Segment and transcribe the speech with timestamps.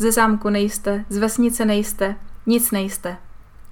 [0.00, 2.16] Ze zámku nejste, z vesnice nejste,
[2.46, 3.16] nic nejste.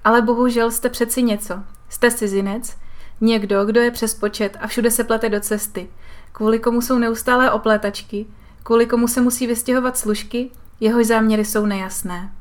[0.03, 1.59] Ale bohužel jste přeci něco.
[1.89, 2.77] Jste cizinec,
[3.21, 5.89] někdo, kdo je přes počet a všude se plete do cesty.
[6.31, 8.25] Kvůli komu jsou neustálé oplétačky,
[8.63, 12.31] kvůli komu se musí vystěhovat služky, jehož záměry jsou nejasné.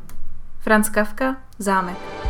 [0.61, 2.28] Franz Kafka, Zámek.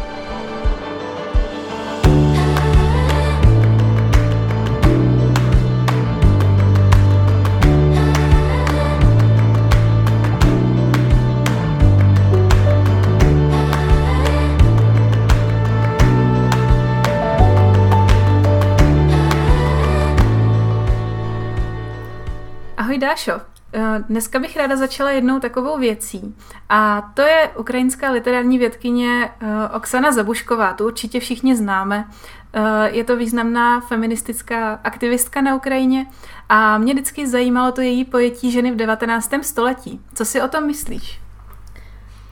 [22.98, 23.32] Dášo,
[23.72, 26.34] eh, Dneska bych ráda začala jednou takovou věcí.
[26.68, 30.72] A to je ukrajinská literární vědkyně eh, Oksana Zabušková.
[30.72, 32.08] Tu určitě všichni známe.
[32.52, 36.06] Eh, je to významná feministická aktivistka na Ukrajině
[36.48, 39.44] a mě vždycky zajímalo to její pojetí ženy v 19.
[39.44, 40.00] století.
[40.14, 41.20] Co si o tom myslíš?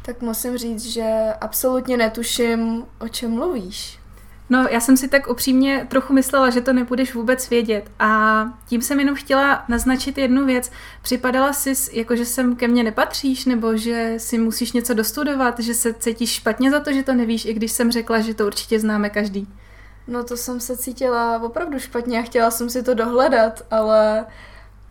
[0.02, 3.98] Tak musím říct, že absolutně netuším, o čem mluvíš.
[4.50, 8.82] No, já jsem si tak upřímně trochu myslela, že to nebudeš vůbec vědět a tím
[8.82, 10.70] jsem jenom chtěla naznačit jednu věc.
[11.02, 15.74] Připadala jsi, jako že sem ke mně nepatříš, nebo že si musíš něco dostudovat, že
[15.74, 18.80] se cítíš špatně za to, že to nevíš, i když jsem řekla, že to určitě
[18.80, 19.48] známe každý.
[20.08, 24.26] No to jsem se cítila opravdu špatně a chtěla jsem si to dohledat, ale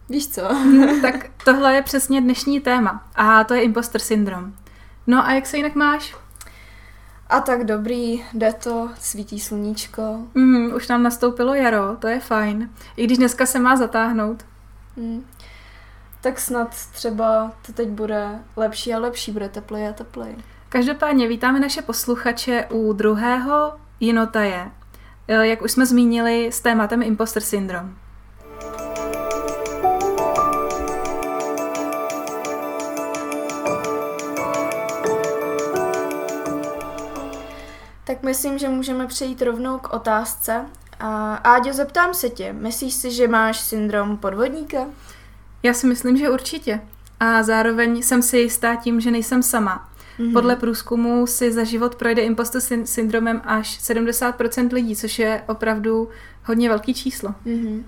[0.09, 0.41] víš co?
[1.01, 4.53] tak tohle je přesně dnešní téma a to je imposter syndrom.
[5.07, 6.15] No a jak se jinak máš?
[7.35, 10.01] A tak dobrý, jde to, svítí sluníčko.
[10.33, 12.69] Mm, už nám nastoupilo jaro, to je fajn.
[12.97, 14.45] I když dneska se má zatáhnout.
[14.95, 15.25] Mm.
[16.21, 20.35] Tak snad třeba to teď bude lepší a lepší, bude teplej a teplej.
[20.69, 24.71] Každopádně vítáme naše posluchače u druhého Jinotaje,
[25.27, 27.95] eh, jak už jsme zmínili s tématem imposter syndrom.
[38.05, 40.65] Tak myslím, že můžeme přejít rovnou k otázce.
[40.99, 44.85] A Áďo, zeptám se tě, myslíš si, že máš syndrom podvodníka?
[45.63, 46.81] Já si myslím, že určitě.
[47.19, 49.89] A zároveň jsem si jistá tím, že nejsem sama.
[50.19, 50.33] Mm-hmm.
[50.33, 56.09] Podle průzkumu si za život projde impostor syndromem až 70% lidí, což je opravdu
[56.43, 57.35] hodně velký číslo.
[57.45, 57.83] Mm-hmm.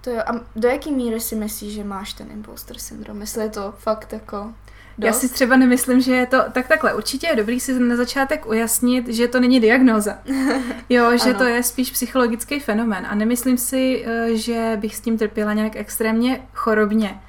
[0.00, 3.20] To jo, a do jaký míry si myslíš, že máš ten impostor syndrom?
[3.20, 4.54] Jestli je to fakt jako
[4.98, 5.06] Dost?
[5.06, 6.94] Já si třeba nemyslím, že je to tak takhle.
[6.94, 10.18] Určitě je dobrý si na začátek ujasnit, že to není diagnóza.
[10.88, 13.06] Jo, že to je spíš psychologický fenomén.
[13.08, 17.20] A nemyslím si, eh, že bych s tím trpěla nějak extrémně chorobně.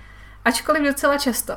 [0.45, 1.53] Ačkoliv docela často.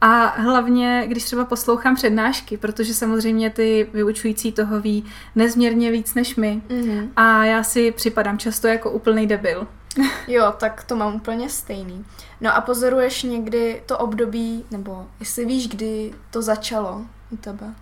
[0.00, 6.36] A hlavně, když třeba poslouchám přednášky, protože samozřejmě ty vyučující toho ví nezměrně víc než
[6.36, 6.62] my.
[6.68, 7.08] Mm-hmm.
[7.16, 9.66] A já si připadám často jako úplný debil.
[10.28, 12.04] Jo, tak to mám úplně stejný.
[12.40, 17.74] No a pozoruješ někdy to období, nebo jestli víš, kdy to začalo u tebe?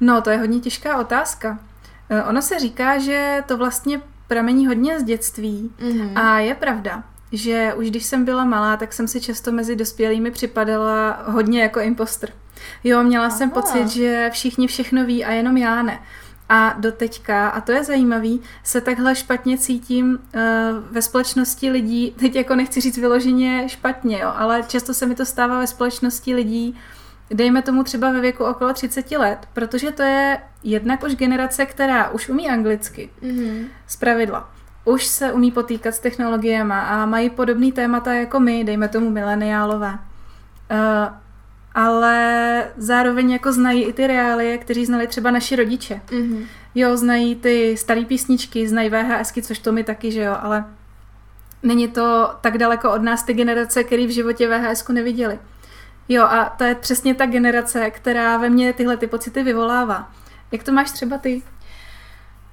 [0.00, 1.58] No, to je hodně těžká otázka.
[2.10, 6.12] Eh, ono se říká, že to vlastně pramení hodně z dětství mm-hmm.
[6.14, 10.30] a je pravda, že už když jsem byla malá, tak jsem si často mezi dospělými
[10.30, 12.32] připadala hodně jako imposter.
[12.84, 13.36] Jo, měla Aha.
[13.36, 16.00] jsem pocit, že všichni všechno ví a jenom já ne.
[16.48, 20.40] A do teďka, a to je zajímavý, se takhle špatně cítím uh,
[20.90, 25.26] ve společnosti lidí, teď jako nechci říct vyloženě špatně, jo, ale často se mi to
[25.26, 26.76] stává ve společnosti lidí,
[27.30, 32.10] dejme tomu třeba ve věku okolo 30 let, protože to je jednak už generace, která
[32.10, 33.66] už umí anglicky, mm-hmm.
[33.86, 34.50] z pravidla.
[34.84, 39.98] Už se umí potýkat s technologiemi a mají podobný témata jako my, dejme tomu mileniálové.
[40.70, 41.25] Uh,
[41.76, 46.00] ale zároveň jako znají i ty reálie, kteří znali třeba naši rodiče.
[46.06, 46.46] Mm-hmm.
[46.74, 50.64] Jo, znají ty staré písničky, znají VHSky, což to my taky, že jo, ale
[51.62, 55.38] není to tak daleko od nás ty generace, který v životě VHSku neviděli.
[56.08, 60.12] Jo, a to je přesně ta generace, která ve mně tyhle ty pocity vyvolává.
[60.52, 61.42] Jak to máš třeba ty?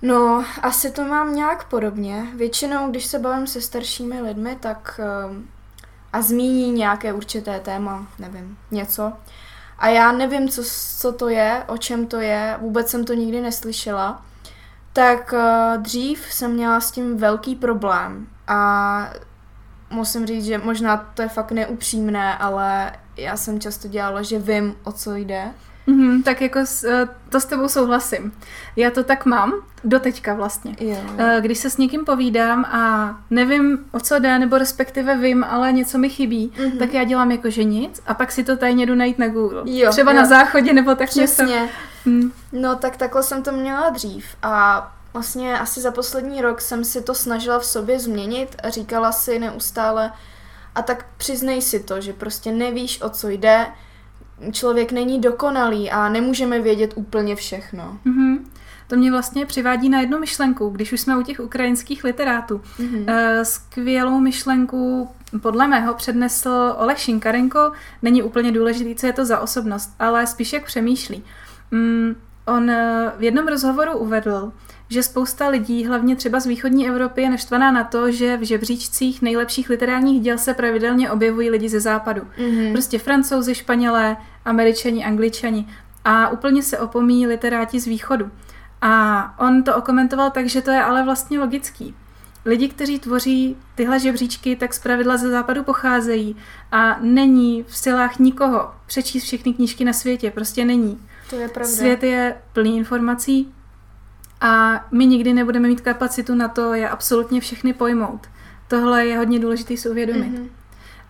[0.02, 2.28] No, asi to mám nějak podobně.
[2.36, 5.48] Většinou, když se bavím se staršími lidmi, tak ehm,
[6.14, 9.14] a zmíní nějaké určité téma, nevím, něco.
[9.80, 10.64] A já nevím, co,
[10.98, 14.26] co to je, o čem to je, vůbec jsem to nikdy neslyšela.
[14.94, 19.10] Tak uh, dřív jsem měla s tím velký problém a
[19.90, 24.76] musím říct, že možná to je fakt neupřímné, ale já jsem často dělala, že vím,
[24.84, 25.54] o co jde.
[25.88, 28.34] Mm-hmm, tak jako s, eh, to s tebou souhlasím.
[28.76, 29.54] Já to tak mám,
[29.84, 30.76] do teďka vlastně.
[30.80, 30.98] Jo.
[31.18, 35.72] Eh, když se s někým povídám a nevím, o co jde, nebo respektive vím, ale
[35.72, 36.78] něco mi chybí, mm-hmm.
[36.80, 39.62] tak já dělám jako že nic a pak si to tady jdu najít na Google.
[39.66, 40.18] Jo, Třeba jo.
[40.18, 41.46] na záchodě nebo tak Přesně.
[41.46, 41.74] něco.
[42.06, 42.32] Hmm.
[42.52, 47.02] No tak takhle jsem to měla dřív a vlastně asi za poslední rok jsem si
[47.02, 50.12] to snažila v sobě změnit a říkala si neustále
[50.76, 53.66] a tak přiznej si to, že prostě nevíš, o co jde,
[54.52, 58.00] člověk není dokonalý a nemůžeme vědět úplně všechno.
[58.06, 58.40] Mm-hmm.
[58.88, 62.62] To mě vlastně přivádí na jednu myšlenku, když už jsme u těch ukrajinských literátů.
[62.80, 63.06] Mm-hmm.
[63.44, 65.10] Skvělou myšlenku
[65.42, 67.72] podle mého přednesl Oleh Šinkarenko.
[68.02, 71.24] Není úplně důležitý, co je to za osobnost, ale spíš jak přemýšlí.
[71.72, 74.52] Mm, on eh, v jednom rozhovoru uvedl,
[74.90, 79.22] že spousta lidí, hlavně třeba z východní Evropy, je naštvaná na to, že v žebříčcích
[79.22, 82.22] nejlepších literárních děl se pravidelně objevují lidi ze západu.
[82.22, 82.72] Mm-hmm.
[82.72, 85.68] Prostě francouzi, španělé, američani, angličani.
[86.06, 88.32] A úplně se opomíjí literáti z východu.
[88.82, 91.96] A on to okomentoval tak, že to je ale vlastně logický.
[92.46, 96.36] Lidi, kteří tvoří tyhle žebříčky, tak pravidla ze západu pocházejí
[96.72, 100.32] a není v silách nikoho přečíst všechny knížky na světě.
[100.32, 101.00] Prostě není.
[101.30, 101.72] To je pravda.
[101.72, 103.54] Svět je plný informací
[104.42, 108.28] a my nikdy nebudeme mít kapacitu na to je absolutně všechny pojmout.
[108.68, 110.34] Tohle je hodně důležité si uvědomit.
[110.34, 110.50] Mm-hmm.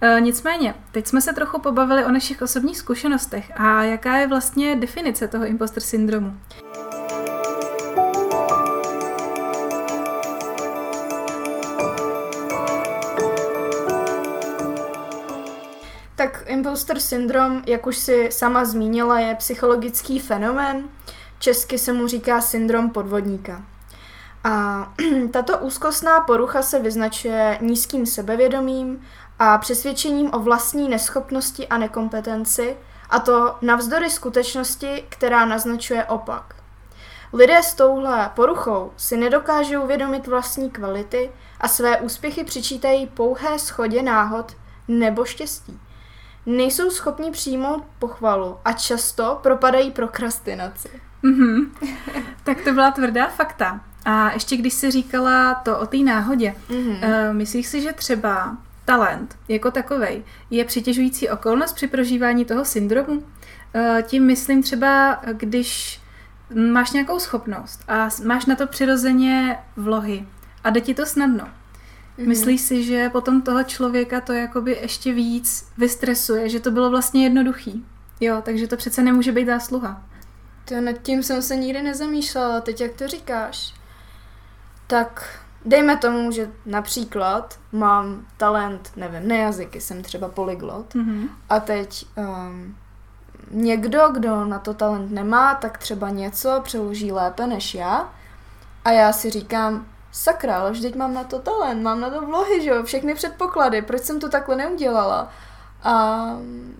[0.03, 4.75] E, nicméně, teď jsme se trochu pobavili o našich osobních zkušenostech a jaká je vlastně
[4.75, 6.38] definice toho imposter syndromu.
[16.15, 20.83] Tak imposter syndrom, jak už si sama zmínila, je psychologický fenomén.
[21.39, 23.65] Česky se mu říká syndrom podvodníka.
[24.44, 24.88] A
[25.31, 29.01] tato úzkostná porucha se vyznačuje nízkým sebevědomím
[29.39, 32.77] a přesvědčením o vlastní neschopnosti a nekompetenci,
[33.09, 36.56] a to navzdory skutečnosti, která naznačuje opak.
[37.33, 44.01] Lidé s touhle poruchou si nedokážou uvědomit vlastní kvality a své úspěchy přičítají pouhé schodě
[44.01, 44.56] náhod
[44.88, 45.80] nebo štěstí
[46.45, 50.89] nejsou schopni přijmout pochvalu a často propadají prokrastinaci.
[51.24, 51.69] Mm-hmm.
[52.44, 53.81] tak to byla tvrdá fakta.
[54.06, 57.30] A ještě když jsi říkala to o té náhodě, mm-hmm.
[57.30, 63.13] uh, myslíš si, že třeba talent jako takovej je přitěžující okolnost při prožívání toho syndromu?
[63.13, 66.01] Uh, tím myslím třeba, když
[66.71, 70.27] máš nějakou schopnost a máš na to přirozeně vlohy
[70.63, 71.44] a jde ti to snadno.
[71.45, 72.27] Mm-hmm.
[72.27, 77.24] Myslíš si, že potom toho člověka to jakoby ještě víc vystresuje, že to bylo vlastně
[77.24, 77.85] jednoduchý?
[78.19, 80.03] Jo, takže to přece nemůže být zásluha.
[80.65, 83.74] To nad tím jsem se nikdy nezamýšlela, teď jak to říkáš.
[84.88, 91.30] Tak dejme tomu, že například mám talent, nevím, nejazyky, jsem třeba polyglot mm-hmm.
[91.50, 92.75] a teď um,
[93.51, 98.10] někdo, kdo na to talent nemá, tak třeba něco přeloží lépe než já
[98.86, 102.63] a já si říkám, sakra, ale vždyť mám na to talent, mám na to vlohy,
[102.63, 105.31] že jo, všechny předpoklady, proč jsem to takhle neudělala?
[105.83, 106.27] A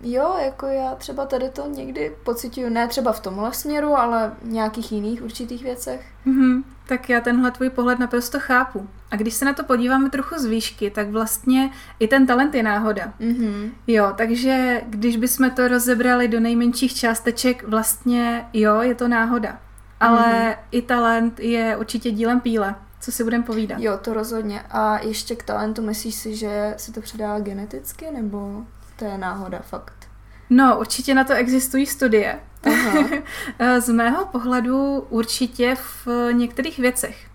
[0.02, 4.48] jo, jako já třeba tady to někdy pocituju, ne třeba v tomhle směru, ale v
[4.48, 6.06] nějakých jiných určitých věcech.
[6.26, 6.62] Mm-hmm.
[6.88, 8.88] Tak já tenhle tvůj pohled naprosto chápu.
[9.10, 12.62] A když se na to podíváme trochu z výšky, tak vlastně i ten talent je
[12.62, 13.12] náhoda.
[13.20, 13.70] Mm-hmm.
[13.86, 19.58] Jo, takže když bychom to rozebrali do nejmenších částeček, vlastně jo, je to náhoda.
[20.00, 20.56] Ale mm-hmm.
[20.70, 22.74] i talent je určitě dílem píle
[23.04, 23.80] co si budeme povídat.
[23.80, 24.60] Jo, to rozhodně.
[24.70, 28.64] A ještě k talentu, myslíš si, že se to předá geneticky, nebo
[28.96, 30.08] to je náhoda fakt?
[30.50, 32.40] No, určitě na to existují studie.
[32.62, 33.08] Aha.
[33.78, 37.26] Z mého pohledu určitě v některých věcech.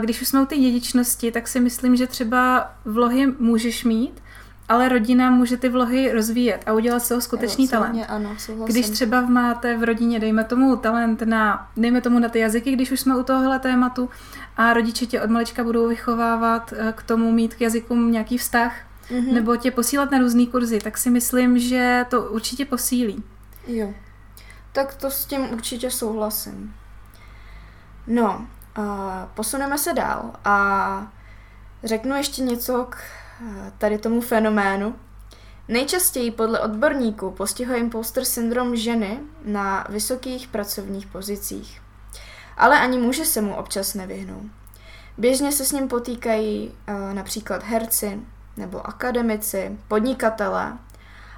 [0.00, 4.22] Když už jsme u té dědičnosti, tak si myslím, že třeba vlohy můžeš mít,
[4.68, 8.04] ale rodina může ty vlohy rozvíjet a udělat z toho skutečný jo, talent.
[8.08, 8.36] Ano,
[8.66, 12.90] když třeba máte v rodině, dejme tomu talent na, dejme tomu na ty jazyky, když
[12.90, 14.10] už jsme u tohohle tématu,
[14.56, 18.74] a rodiče tě od malička budou vychovávat eh, k tomu mít k jazykům nějaký vztah,
[19.10, 19.32] mm-hmm.
[19.32, 23.22] nebo tě posílat na různé kurzy, tak si myslím, že to určitě posílí.
[23.66, 23.94] Jo.
[24.72, 26.74] Tak to s tím určitě souhlasím.
[28.06, 31.12] No, a posuneme se dál a
[31.84, 34.94] řeknu ještě něco k eh, tady tomu fenoménu.
[35.68, 41.82] Nejčastěji podle odborníků postihuje imposter syndrom ženy na vysokých pracovních pozicích
[42.56, 44.42] ale ani muži se mu občas nevyhnou.
[45.18, 48.20] Běžně se s ním potýkají uh, například herci
[48.56, 50.78] nebo akademici, podnikatelé,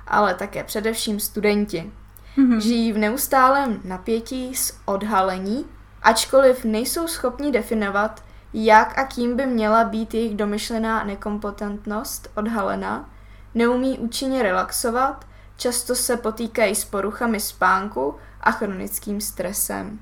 [0.06, 1.92] ale také především studenti.
[2.37, 2.59] Mm-hmm.
[2.59, 5.64] Žijí v neustálém napětí z odhalení,
[6.02, 13.11] ačkoliv nejsou schopni definovat, jak a kým by měla být jejich domyšlená nekompetentnost odhalena,
[13.54, 19.99] neumí účinně relaxovat, často se potýkají s poruchami spánku a chronickým stresem.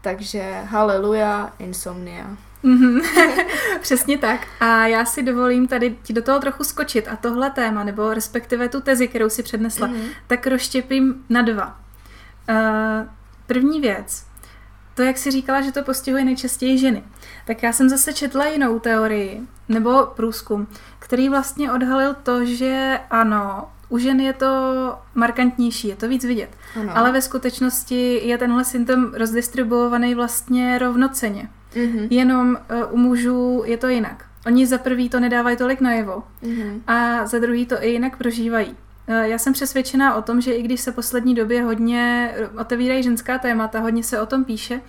[0.00, 2.36] Takže haleluja, insomnia.
[2.64, 3.02] Mm-hmm.
[3.80, 4.40] Přesně tak.
[4.60, 8.68] A já si dovolím tady ti do toho trochu skočit a tohle téma, nebo respektive
[8.68, 10.08] tu tezi, kterou si přednesla, mm-hmm.
[10.26, 11.80] tak rozštěpím na dva.
[12.48, 12.56] Uh,
[13.46, 14.26] první věc.
[14.94, 17.04] To, jak si říkala, že to postihuje nejčastěji ženy.
[17.46, 20.66] Tak já jsem zase četla jinou teorii, nebo průzkum,
[20.98, 24.46] který vlastně odhalil to, že ano, U žen je to
[25.14, 26.50] markantnější, je to víc vidět.
[26.80, 26.96] Ano.
[26.96, 31.48] Ale ve skutečnosti je tenhle symptom rozdistribuovaný vlastně rovnoceně.
[31.76, 32.06] Mm-hmm.
[32.10, 34.24] Jenom uh, u mužů je to jinak.
[34.46, 36.80] Oni za prvý to nedávají tolik najevo mm-hmm.
[36.86, 38.68] a za druhý to i jinak prožívají.
[38.68, 43.38] Uh, já jsem přesvědčená o tom, že i když se poslední době hodně otevírají ženská
[43.38, 44.80] témata, hodně se o tom píše,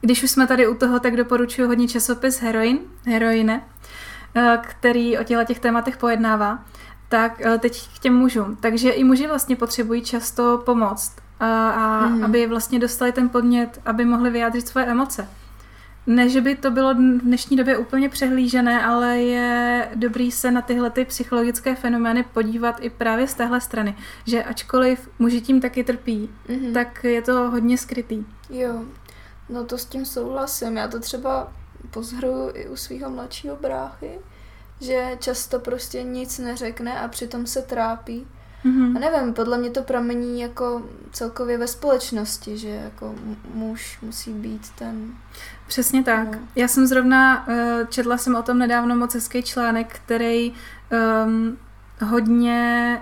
[0.00, 3.62] když už jsme tady u toho, tak doporučuji hodně časopis Heroin, Heroine,
[4.34, 6.64] eh, který o těchto těch tématech pojednává,
[7.08, 8.56] tak eh, teď k těm mužům.
[8.60, 12.24] Takže i muži vlastně potřebují často pomoc a, a mm.
[12.24, 15.28] aby vlastně dostali ten podnět, aby mohli vyjádřit svoje emoce.
[16.08, 20.62] Ne, že by to bylo v dnešní době úplně přehlížené, ale je dobrý se na
[20.62, 23.96] tyhle ty psychologické fenomény podívat i právě z téhle strany.
[24.26, 26.72] Že ačkoliv muži tím taky trpí, mm-hmm.
[26.72, 28.24] tak je to hodně skrytý.
[28.50, 28.84] Jo,
[29.48, 30.76] No to s tím souhlasím.
[30.76, 31.52] Já to třeba
[31.90, 34.18] pozhruju i u svého mladšího bráchy,
[34.80, 38.26] že často prostě nic neřekne a přitom se trápí.
[38.64, 38.96] Mm-hmm.
[38.96, 43.14] A nevím, podle mě to pramení jako celkově ve společnosti, že jako
[43.54, 45.14] muž musí být ten...
[45.68, 46.32] Přesně tak.
[46.32, 46.38] No.
[46.56, 47.54] Já jsem zrovna, uh,
[47.88, 50.52] četla jsem o tom nedávno moc hezký článek, který
[51.24, 51.58] um,
[52.00, 53.00] hodně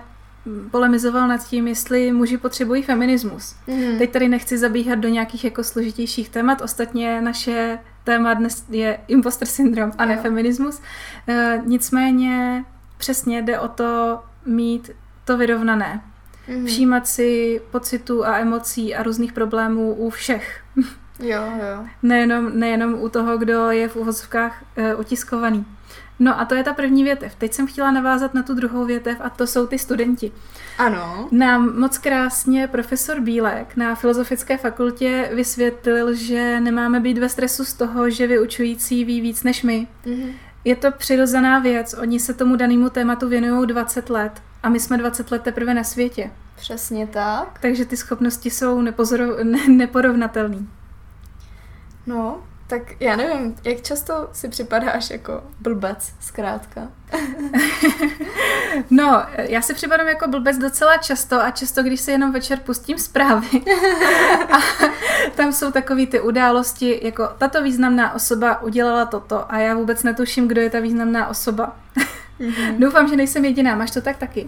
[0.71, 3.55] polemizoval nad tím, jestli muži potřebují feminismus.
[3.67, 3.97] Mm.
[3.97, 9.47] Teď tady nechci zabíhat do nějakých jako složitějších témat, ostatně naše téma dnes je imposter
[9.47, 10.21] syndrom a ne jo.
[10.21, 10.81] feminismus.
[11.27, 12.65] E, nicméně
[12.97, 14.91] přesně jde o to mít
[15.25, 16.01] to vyrovnané.
[16.47, 16.65] Mm.
[16.65, 20.63] Všímat si pocitů a emocí a různých problémů u všech.
[21.19, 21.85] Jo, jo.
[22.03, 25.65] Nejenom, nejenom u toho, kdo je v uvozovkách e, utiskovaný.
[26.19, 27.35] No a to je ta první větev.
[27.35, 30.31] Teď jsem chtěla navázat na tu druhou větev a to jsou ty studenti.
[30.77, 31.27] Ano.
[31.31, 37.73] Nám moc krásně profesor Bílek na Filozofické fakultě vysvětlil, že nemáme být ve stresu z
[37.73, 39.87] toho, že vyučující ví víc než my.
[40.05, 40.31] Mm-hmm.
[40.65, 44.31] Je to přirozená věc, oni se tomu danému tématu věnují 20 let
[44.63, 46.31] a my jsme 20 let teprve na světě.
[46.55, 47.59] Přesně tak.
[47.61, 50.57] Takže ty schopnosti jsou nepozoro- ne- neporovnatelné.
[52.07, 56.81] No, tak já nevím, jak často si připadáš jako blbec, zkrátka?
[58.89, 62.97] no, já si připadám jako blbec docela často a často, když si jenom večer pustím
[62.97, 63.47] zprávy
[64.51, 64.57] a
[65.35, 70.47] tam jsou takové ty události, jako tato významná osoba udělala toto a já vůbec netuším,
[70.47, 71.75] kdo je ta významná osoba.
[72.39, 72.77] mm-hmm.
[72.79, 73.75] Doufám, že nejsem jediná.
[73.75, 74.47] Máš to tak taky?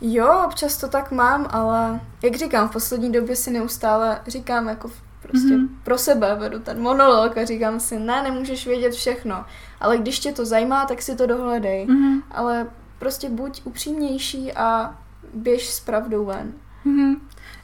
[0.00, 4.90] Jo, občas to tak mám, ale jak říkám, v poslední době si neustále říkám jako
[5.28, 5.68] Prostě mm-hmm.
[5.84, 9.44] pro sebe vedu ten monolog a říkám si, ne, nemůžeš vědět všechno,
[9.80, 11.86] ale když tě to zajímá, tak si to dohledej.
[11.86, 12.22] Mm-hmm.
[12.30, 12.66] Ale
[12.98, 14.98] prostě buď upřímnější a
[15.34, 16.52] běž s pravdou ven.
[16.86, 17.16] Mm-hmm.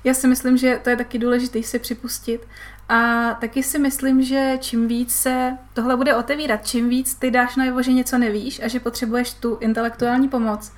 [0.04, 2.46] Já si myslím, že to je taky důležité si připustit.
[2.88, 7.56] A taky si myslím, že čím víc se tohle bude otevírat, čím víc ty dáš
[7.56, 10.72] najevo, že něco nevíš a že potřebuješ tu intelektuální pomoc,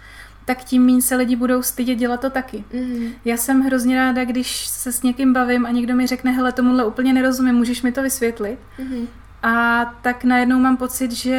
[0.45, 2.65] tak tím méně se lidi budou stydět dělat to taky.
[2.75, 3.13] Mm-hmm.
[3.25, 6.85] Já jsem hrozně ráda, když se s někým bavím a někdo mi řekne, hele, tomuhle
[6.85, 8.59] úplně nerozumím, můžeš mi to vysvětlit?
[8.79, 9.07] Mm-hmm.
[9.43, 11.37] A tak najednou mám pocit, že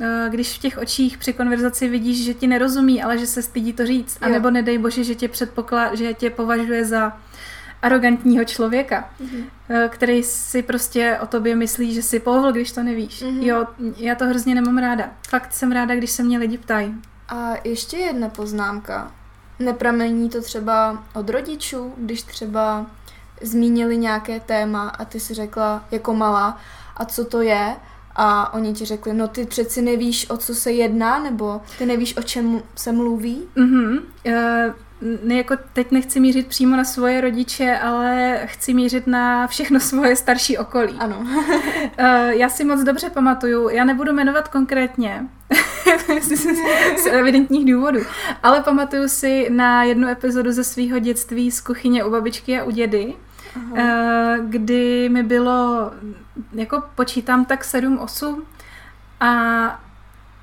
[0.00, 3.72] eh, když v těch očích při konverzaci vidíš, že ti nerozumí, ale že se stydí
[3.72, 4.26] to říct, jo.
[4.26, 7.16] anebo nedej bože, že tě předpoklad, že tě považuje za
[7.82, 9.88] arrogantního člověka, mm-hmm.
[9.88, 13.22] který si prostě o tobě myslí, že si pohl, když to nevíš.
[13.22, 13.42] Mm-hmm.
[13.42, 15.10] Jo, já to hrozně nemám ráda.
[15.28, 16.94] Fakt jsem ráda, když se mě lidi ptají.
[17.32, 19.12] A ještě jedna poznámka.
[19.58, 22.86] Nepramení to třeba od rodičů, když třeba
[23.42, 26.58] zmínili nějaké téma a ty si řekla jako malá,
[26.96, 27.76] a co to je?
[28.16, 32.16] A oni ti řekli, no ty přeci nevíš, o co se jedná, nebo ty nevíš,
[32.16, 33.42] o čem se mluví?
[33.56, 33.98] Mhm.
[34.26, 34.32] Uh,
[35.24, 40.16] ne, jako teď nechci mířit přímo na svoje rodiče, ale chci mířit na všechno svoje
[40.16, 40.96] starší okolí.
[40.98, 41.18] Ano.
[41.18, 45.28] uh, já si moc dobře pamatuju, já nebudu jmenovat konkrétně,
[47.02, 48.00] z evidentních důvodů,
[48.42, 52.70] ale pamatuju si na jednu epizodu ze svého dětství z kuchyně u babičky a u
[52.70, 53.14] dědy,
[53.56, 54.38] Aha.
[54.38, 55.90] Uh, kdy mi bylo,
[56.52, 58.42] jako počítám tak 7-8
[59.20, 59.80] a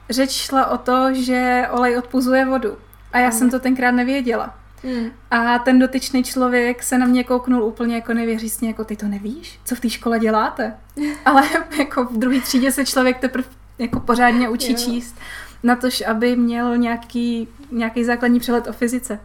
[0.09, 2.77] řeč šla o to, že olej odpuzuje vodu.
[3.13, 4.55] A já jsem to tenkrát nevěděla.
[4.83, 5.11] Hmm.
[5.31, 9.59] A ten dotyčný člověk se na mě kouknul úplně jako nevěřícně, jako ty to nevíš?
[9.65, 10.73] Co v té škole děláte?
[11.25, 11.43] Ale
[11.79, 13.47] jako v druhé třídě se člověk teprve
[13.77, 14.77] jako pořádně učí jo.
[14.77, 15.15] číst
[15.63, 19.19] na tož, aby měl nějaký, nějaký základní přehled o fyzice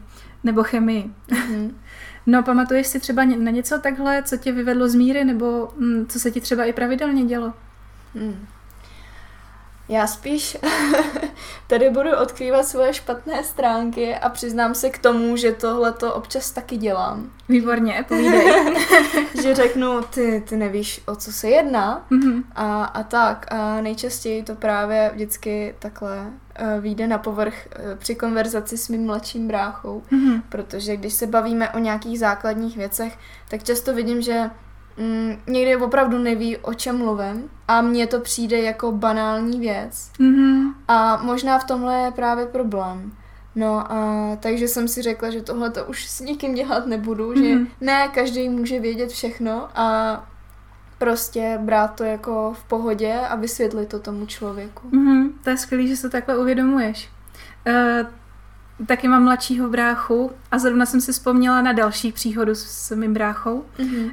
[0.45, 1.11] nebo chemii.
[1.29, 1.71] Mm-hmm.
[2.27, 6.21] No, pamatuješ si třeba na něco takhle, co tě vyvedlo z míry, nebo hm, co
[6.21, 7.53] se ti třeba i pravidelně dělo?
[8.15, 8.47] Mm.
[9.89, 10.57] Já spíš
[11.67, 16.51] tady budu odkrývat svoje špatné stránky a přiznám se k tomu, že tohle to občas
[16.51, 17.31] taky dělám.
[17.49, 18.75] Výborně, povídej.
[19.43, 22.43] že řeknu, ty, ty nevíš, o co se jedná mm-hmm.
[22.55, 23.53] a, a tak.
[23.53, 29.07] A nejčastěji to právě vždycky takhle uh, vyjde na povrch uh, při konverzaci s mým
[29.07, 30.43] mladším bráchou, mm-hmm.
[30.49, 33.19] protože když se bavíme o nějakých základních věcech,
[33.49, 34.51] tak často vidím, že
[34.97, 40.11] mm, někdy opravdu neví, o čem mluvím a mně to přijde jako banální věc.
[40.21, 40.73] Mm-hmm.
[40.89, 43.13] A možná v tomhle je právě problém.
[43.55, 47.67] No a takže jsem si řekla, že tohle to už s nikým dělat nebudu, mm-hmm.
[47.67, 50.27] že ne každý může vědět všechno a
[50.99, 54.89] prostě brát to jako v pohodě a vysvětlit to tomu člověku.
[54.89, 57.09] Mm-hmm, to je skvělé, že se takhle uvědomuješ.
[57.67, 58.07] Uh,
[58.87, 63.65] taky mám mladšího bráchu a zrovna jsem si vzpomněla na další příhodu s, mým bráchou,
[63.79, 64.13] mm-hmm.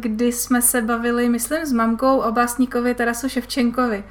[0.00, 4.04] kdy jsme se bavili, myslím, s mamkou o básníkovi Tarasu Ševčenkovi.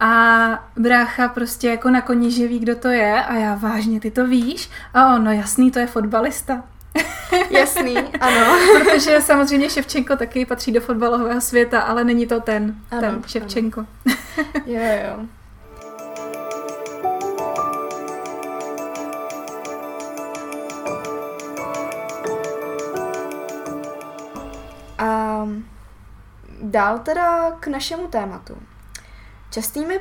[0.00, 4.26] A brácha prostě jako na koni živí, kdo to je a já vážně, ty to
[4.26, 4.70] víš?
[4.94, 6.64] A on, no jasný, to je fotbalista.
[7.50, 8.56] Jasný, ano.
[8.78, 13.80] Protože samozřejmě Ševčenko taky patří do fotbalového světa, ale není to ten, ano, ten Ševčenko.
[13.80, 14.16] Ano.
[14.66, 15.26] jo, jo.
[25.44, 25.74] A
[26.62, 28.58] dál teda k našemu tématu.
[29.50, 30.00] Častými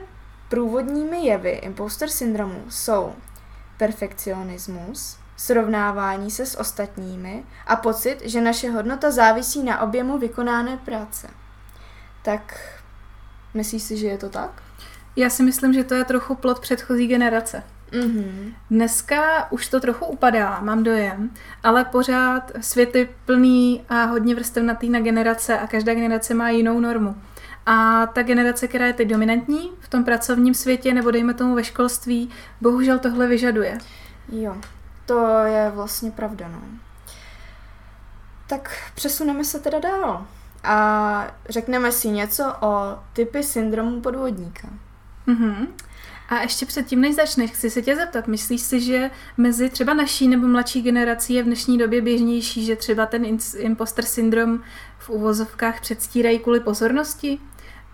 [0.49, 3.13] průvodními jevy imposter syndromu jsou
[3.77, 11.27] perfekcionismus, srovnávání se s ostatními a pocit, že naše hodnota závisí na objemu vykonané práce.
[12.21, 12.69] Tak
[13.53, 14.63] myslíš si, že je to tak?
[15.15, 17.63] Já si myslím, že to je trochu plot předchozí generace.
[17.93, 18.53] Mm-hmm.
[18.69, 21.29] Dneska už to trochu upadá, mám dojem,
[21.63, 26.79] ale pořád svět je plný a hodně vrstevnatý na generace a každá generace má jinou
[26.79, 27.15] normu.
[27.65, 31.63] A ta generace, která je teď dominantní v tom pracovním světě, nebo dejme tomu ve
[31.63, 32.29] školství,
[32.61, 33.77] bohužel tohle vyžaduje.
[34.31, 34.55] Jo,
[35.05, 36.61] to je vlastně pravda, no.
[38.47, 40.27] Tak přesuneme se teda dál
[40.63, 44.67] a řekneme si něco o typy syndromu podvodníka.
[45.27, 45.67] Mm-hmm.
[46.33, 50.27] A ještě předtím, než začneš, chci se tě zeptat, myslíš si, že mezi třeba naší
[50.27, 54.59] nebo mladší generací je v dnešní době běžnější, že třeba ten imposter syndrom
[54.99, 57.39] v uvozovkách předstírají kvůli pozornosti?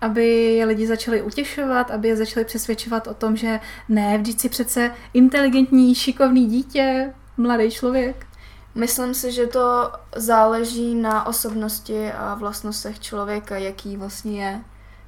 [0.00, 4.48] aby je lidi začali utěšovat, aby je začali přesvědčovat o tom, že ne, vždyť si
[4.48, 8.26] přece inteligentní, šikovný dítě, mladý člověk.
[8.74, 14.60] Myslím si, že to záleží na osobnosti a vlastnostech člověka, jaký vlastně je.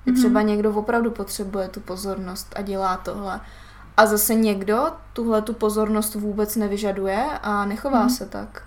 [0.07, 0.15] Mm-hmm.
[0.17, 3.41] Třeba někdo opravdu potřebuje tu pozornost a dělá tohle.
[3.97, 8.17] A zase někdo tuhle tu pozornost vůbec nevyžaduje a nechová mm-hmm.
[8.17, 8.63] se tak.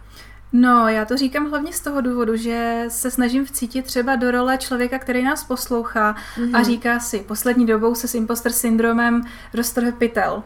[0.54, 4.58] No, já to říkám hlavně z toho důvodu, že se snažím vcítit třeba do role
[4.58, 6.56] člověka, který nás poslouchá mm-hmm.
[6.56, 6.66] a mhm.
[6.66, 9.22] říká si, poslední dobou se s imposter syndromem
[9.54, 10.44] roztrhl pytel.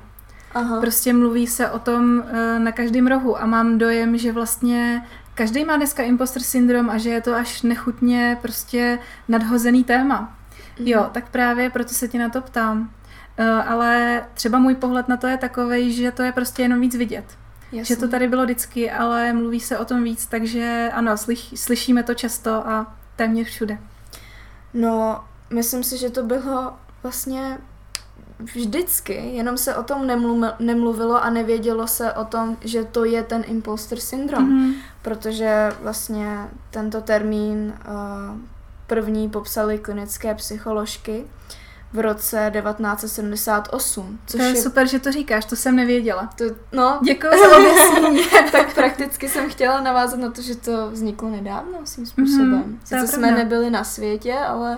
[0.54, 0.80] Aha.
[0.80, 5.66] Prostě mluví se o tom uh, na každém rohu a mám dojem, že vlastně každý
[5.66, 10.39] má dneska imposter syndrom a že je to až nechutně prostě nadhozený téma.
[10.80, 12.92] Jo, tak právě proto se ti na to ptám.
[13.40, 16.96] Uh, ale třeba můj pohled na to je takový, že to je prostě jenom víc
[16.96, 17.26] vidět.
[17.72, 17.96] Jasně.
[17.96, 22.04] Že to tady bylo vždycky, ale mluví se o tom víc, takže ano, slyš, slyšíme
[22.04, 23.78] to často a téměř všude.
[24.74, 27.58] No, myslím si, že to bylo vlastně
[28.40, 30.08] vždycky, jenom se o tom
[30.60, 34.74] nemluvilo a nevědělo se o tom, že to je ten imposter syndrom, mm-hmm.
[35.02, 38.40] protože vlastně tento termín uh,
[38.90, 41.26] první popsali klinické psycholožky
[41.94, 44.20] v roce 1978.
[44.26, 46.30] Což to je, je super, že to říkáš, to jsem nevěděla.
[46.38, 48.26] To, no, děkuji za objasnění.
[48.52, 52.64] tak prakticky jsem chtěla navázat na to, že to vzniklo nedávno svým způsobem.
[52.64, 54.78] Mm-hmm, Sice jsme nebyli na světě, ale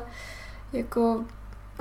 [0.74, 1.26] jako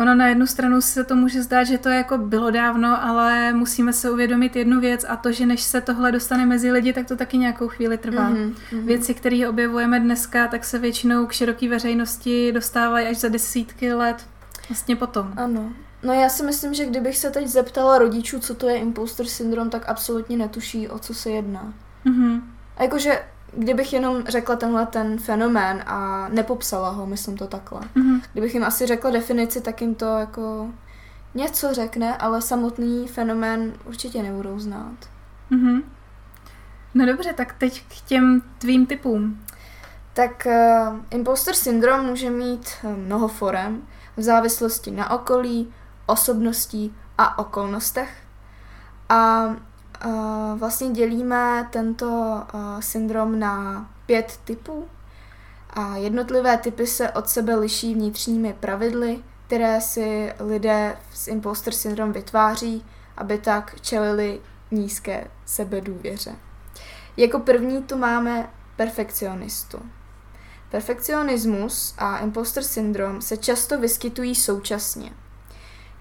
[0.00, 3.92] Ono na jednu stranu se to může zdát, že to jako bylo dávno, ale musíme
[3.92, 7.16] se uvědomit jednu věc a to, že než se tohle dostane mezi lidi, tak to
[7.16, 8.30] taky nějakou chvíli trvá.
[8.30, 8.54] Mm-hmm.
[8.84, 14.26] Věci, které objevujeme dneska, tak se většinou k široké veřejnosti dostávají až za desítky let
[14.68, 15.32] vlastně potom.
[15.36, 15.72] Ano.
[16.02, 19.70] No já si myslím, že kdybych se teď zeptala rodičů, co to je imposter syndrom,
[19.70, 21.74] tak absolutně netuší, o co se jedná.
[22.06, 22.40] Mm-hmm.
[22.76, 23.18] A jakože
[23.52, 27.80] kdybych jenom řekla tenhle ten fenomén a nepopsala ho, myslím to takhle.
[27.80, 28.20] Mm-hmm.
[28.32, 30.70] Kdybych jim asi řekla definici, tak jim to jako
[31.34, 34.96] něco řekne, ale samotný fenomén určitě nebudou znát.
[35.50, 35.82] Mm-hmm.
[36.94, 39.44] No dobře, tak teď k těm tvým typům.
[40.12, 43.82] Tak uh, imposter syndrom může mít uh, mnoho forem
[44.16, 45.72] v závislosti na okolí,
[46.06, 48.22] osobností a okolnostech.
[49.08, 49.48] A
[50.56, 54.88] vlastně dělíme tento uh, syndrom na pět typů.
[55.70, 62.12] A jednotlivé typy se od sebe liší vnitřními pravidly, které si lidé s imposter syndrom
[62.12, 62.84] vytváří,
[63.16, 66.36] aby tak čelili nízké sebedůvěře.
[67.16, 69.78] Jako první tu máme perfekcionistu.
[70.70, 75.12] Perfekcionismus a imposter syndrom se často vyskytují současně.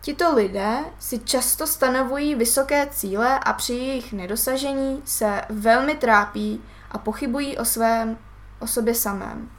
[0.01, 6.97] Tito lidé si často stanovují vysoké cíle a při jejich nedosažení se velmi trápí a
[6.97, 8.17] pochybují o svém,
[8.59, 9.49] o sobě samém.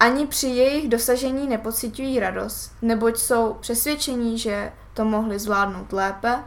[0.00, 6.44] Ani při jejich dosažení nepocitují radost, neboť jsou přesvědčení, že to mohli zvládnout lépe.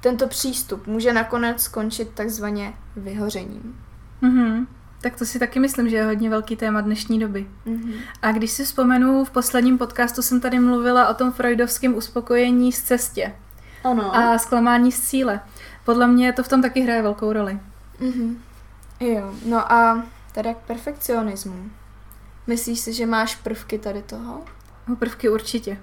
[0.00, 3.84] Tento přístup může nakonec skončit takzvaně vyhořením.
[4.22, 4.66] Mm-hmm.
[5.02, 7.46] Tak to si taky myslím, že je hodně velký téma dnešní doby.
[7.66, 7.94] Mm-hmm.
[8.22, 12.82] A když si vzpomenu, v posledním podcastu jsem tady mluvila o tom freudovském uspokojení z
[12.82, 13.34] cestě.
[13.84, 14.16] Ano.
[14.16, 15.40] A zklamání z cíle.
[15.84, 17.58] Podle mě to v tom taky hraje velkou roli.
[18.00, 18.36] Mm-hmm.
[19.00, 21.70] Jo, no a teda k perfekcionismu.
[22.46, 24.40] Myslíš si, že máš prvky tady toho?
[24.88, 25.78] No, prvky určitě.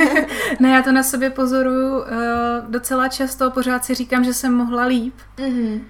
[0.60, 2.06] ne, já to na sobě pozoruju uh,
[2.68, 5.14] docela často, pořád si říkám, že jsem mohla líp.
[5.36, 5.80] Mm-hmm.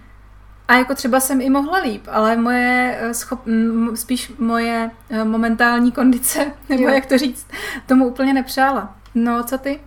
[0.68, 3.40] A jako třeba jsem i mohla líp, ale moje eh, schop,
[3.94, 6.88] spíš moje eh, momentální kondice, nebo jo.
[6.88, 7.46] jak to říct,
[7.86, 8.96] tomu úplně nepřála.
[9.14, 9.80] No, co ty?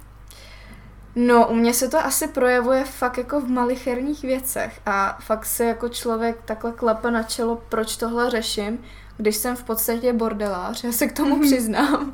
[1.15, 5.65] No, u mě se to asi projevuje fakt jako v malicherních věcech a fakt se
[5.65, 8.79] jako člověk takhle klepe na čelo, proč tohle řeším,
[9.17, 11.41] když jsem v podstatě bordelář, já se k tomu mhm.
[11.41, 12.13] přiznám.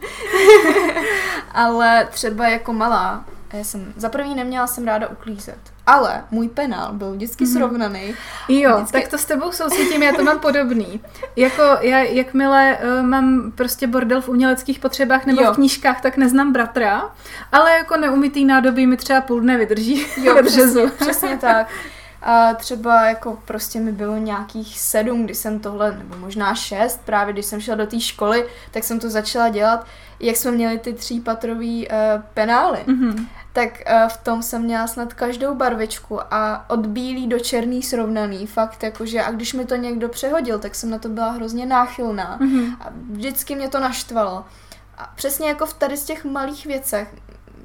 [1.52, 5.73] Ale třeba jako malá, já jsem, za první neměla jsem ráda uklízet.
[5.86, 7.54] Ale můj penál byl vždycky mm-hmm.
[7.54, 8.16] srovnaný.
[8.50, 9.02] Jo, vždycky...
[9.02, 11.02] tak to s tebou soucítím, já to mám podobný.
[11.36, 15.54] Jako já, jakmile uh, mám prostě bordel v uměleckých potřebách nebo jo.
[15.54, 17.10] v knížkách, tak neznám bratra,
[17.52, 21.68] ale jako neumytý nádobí mi třeba půl dne vydrží jo, ve přesně, přesně tak.
[22.22, 27.34] A třeba jako prostě mi bylo nějakých sedm, když jsem tohle, nebo možná šest, právě
[27.34, 29.86] když jsem šla do té školy, tak jsem to začala dělat,
[30.20, 31.96] jak jsme měli ty třípatrový uh,
[32.34, 32.80] penály.
[32.88, 37.84] Mm-hmm tak uh, v tom jsem měla snad každou barvičku a od bílý do černý
[37.84, 41.66] srovnaný, fakt jakože a když mi to někdo přehodil, tak jsem na to byla hrozně
[41.66, 42.76] náchylná mm-hmm.
[42.80, 44.46] a vždycky mě to naštvalo.
[44.98, 47.16] A přesně jako v tady z těch malých věcech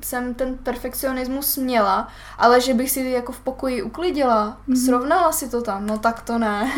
[0.05, 4.85] jsem ten perfekcionismus měla, ale že bych si jako v pokoji uklidila, mm-hmm.
[4.87, 6.73] srovnala si to tam, no tak to ne.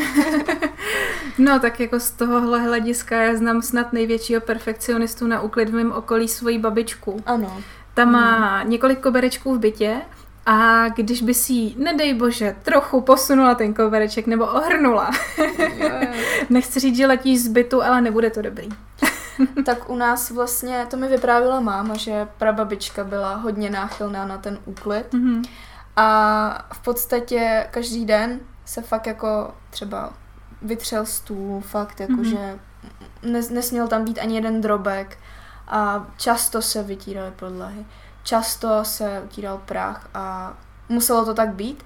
[1.38, 5.92] no tak jako z tohohle hlediska já znám snad největšího perfekcionistu na úklid v mém
[5.92, 7.22] okolí svoji babičku.
[7.26, 7.62] Ano.
[7.94, 8.70] Ta má hmm.
[8.70, 10.00] několik koberečků v bytě
[10.46, 15.10] a když by si, nedej bože, trochu posunula ten kobereček nebo ohrnula,
[16.50, 18.68] nechci říct, že letíš z bytu, ale nebude to dobrý.
[19.64, 24.58] tak u nás vlastně, to mi vyprávila máma, že prababička byla hodně náchylná na ten
[24.64, 25.42] úklid mm-hmm.
[25.96, 30.12] a v podstatě každý den se fakt jako třeba
[30.62, 32.30] vytřel stůl, fakt jako, mm-hmm.
[32.30, 32.58] že
[33.22, 35.18] nes, nesměl tam být ani jeden drobek
[35.70, 37.86] a často se vytíraly podlahy,
[38.22, 40.54] často se utíral prach a
[40.88, 41.84] muselo to tak být.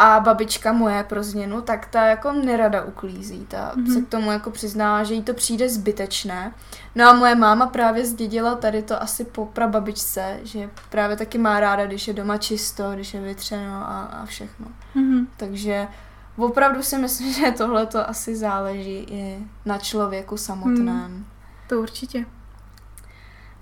[0.00, 3.46] A babička moje pro změnu, tak ta jako nerada uklízí.
[3.46, 3.94] Ta mm-hmm.
[3.94, 6.52] se k tomu jako přizná, že jí to přijde zbytečné.
[6.94, 11.60] No a moje máma právě zdědila tady to asi po prababičce, že právě taky má
[11.60, 14.66] ráda, když je doma čisto, když je vytřeno a, a všechno.
[14.96, 15.26] Mm-hmm.
[15.36, 15.88] Takže
[16.36, 21.10] opravdu si myslím, že tohle to asi záleží i na člověku samotném.
[21.10, 21.24] Mm,
[21.68, 22.26] to určitě.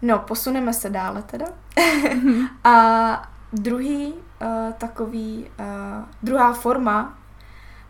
[0.02, 1.46] No, posuneme se dále teda.
[2.64, 7.18] a druhý uh, takový, uh, druhá forma,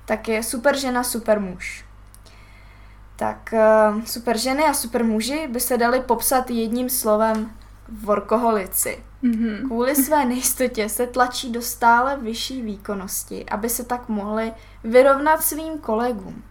[0.04, 1.84] tak je super žena, super muž.
[3.16, 3.54] Tak
[3.96, 7.50] uh, super ženy a super muži by se dali popsat jedním slovem
[7.88, 9.04] workoholici.
[9.24, 9.66] Mm-hmm.
[9.66, 14.52] Kvůli své nejistotě se tlačí do stále vyšší výkonnosti, aby se tak mohli
[14.84, 16.42] vyrovnat svým kolegům.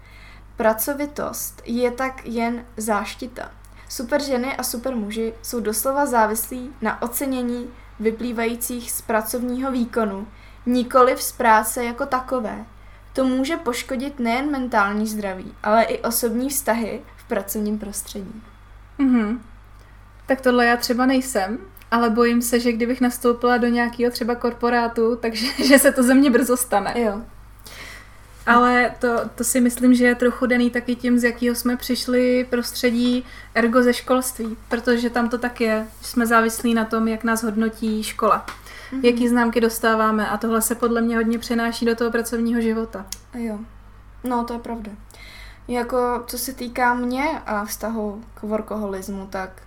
[0.55, 3.51] Pracovitost je tak jen záštita.
[3.95, 10.27] Super ženy a super muži jsou doslova závislí na ocenění vyplývajících z pracovního výkonu,
[10.65, 12.65] nikoli z práce jako takové.
[13.13, 18.41] To může poškodit nejen mentální zdraví, ale i osobní vztahy v pracovním prostředí.
[18.97, 19.41] Mhm.
[20.25, 21.57] Tak tohle já třeba nejsem,
[21.91, 26.13] ale bojím se, že kdybych nastoupila do nějakého třeba korporátu, takže že se to ze
[26.13, 26.93] mě brzo stane.
[26.95, 27.21] Jo.
[28.45, 32.47] Ale to, to si myslím, že je trochu daný taky tím, z jakého jsme přišli
[32.49, 35.87] prostředí ergo ze školství, protože tam to tak je.
[36.01, 38.45] Jsme závislí na tom, jak nás hodnotí škola.
[38.45, 39.05] Mm-hmm.
[39.05, 43.05] Jaký známky dostáváme a tohle se podle mě hodně přenáší do toho pracovního života.
[43.33, 43.59] Jo,
[44.23, 44.91] no to je pravda.
[45.67, 49.61] Jako co se týká mě a vztahu k workoholismu, tak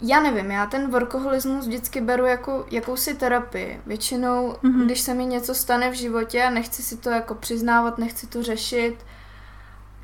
[0.00, 3.80] já nevím, já ten workoholismus vždycky beru jako jakousi terapii.
[3.86, 4.84] Většinou, mm-hmm.
[4.84, 8.42] když se mi něco stane v životě a nechci si to jako přiznávat, nechci to
[8.42, 8.96] řešit,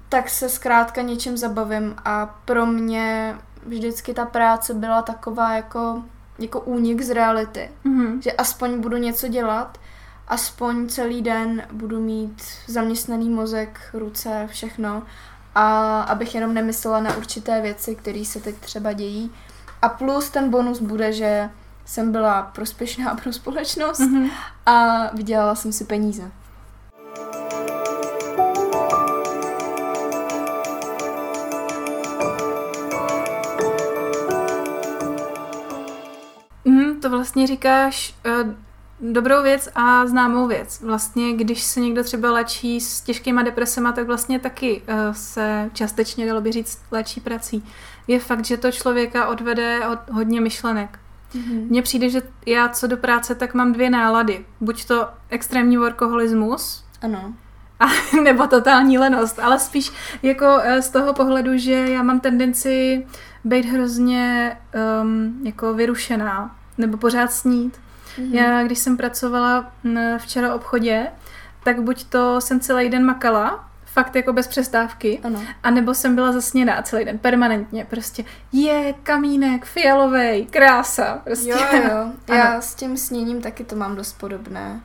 [0.09, 6.03] tak se zkrátka něčím zabavím a pro mě vždycky ta práce byla taková jako,
[6.39, 7.71] jako únik z reality.
[7.87, 8.21] Mm-hmm.
[8.21, 9.79] Že aspoň budu něco dělat,
[10.29, 15.03] aspoň celý den budu mít zaměstnaný mozek, ruce, všechno
[15.55, 19.33] a abych jenom nemyslela na určité věci, které se teď třeba dějí
[19.85, 21.51] a plus ten bonus bude, že
[21.85, 24.31] jsem byla prospěšná pro společnost mm-hmm.
[24.67, 26.31] a vydělala jsem si peníze.
[36.65, 38.55] Mm, to vlastně říkáš uh,
[39.01, 40.81] dobrou věc a známou věc.
[40.81, 46.27] Vlastně, když se někdo třeba léčí s těžkýma depresema, tak vlastně taky uh, se částečně,
[46.27, 47.65] dalo by říct, léčí prací.
[48.07, 50.99] Je fakt, že to člověka odvede od hodně myšlenek.
[51.35, 51.71] Mm-hmm.
[51.71, 54.45] Mně přijde, že já co do práce, tak mám dvě nálady.
[54.61, 57.35] Buď to extrémní workoholismus, ano.
[57.81, 57.87] A,
[58.23, 63.07] nebo totální lenost, ale spíš jako eh, z toho pohledu, že já mám tendenci
[63.45, 64.57] být hrozně
[65.03, 67.81] um, jako vyrušená, nebo pořád snít.
[68.19, 68.35] Mm-hmm.
[68.35, 69.73] Já, když jsem pracovala
[70.19, 71.07] včera v obchodě,
[71.65, 75.21] tak buď to jsem celý den makala, fakt jako bez přestávky.
[75.23, 75.43] Ano.
[75.63, 77.85] A nebo jsem byla zasněná celý den, permanentně.
[77.85, 81.21] Prostě je kamínek, fialový, krása.
[81.25, 81.51] Prostě.
[81.51, 82.13] Jo, jo.
[82.37, 84.81] Já s tím sněním taky to mám dost podobné.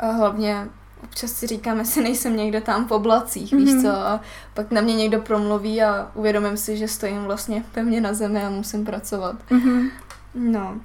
[0.00, 0.68] Hlavně
[1.02, 3.56] občas si říkám, jestli nejsem někde tam v oblacích, mm-hmm.
[3.56, 3.82] víš mhm.
[3.82, 4.20] co, a
[4.54, 8.50] pak na mě někdo promluví a uvědomím si, že stojím vlastně pevně na zemi a
[8.50, 9.36] musím pracovat.
[9.50, 9.90] Mm-hmm.
[10.34, 10.80] No.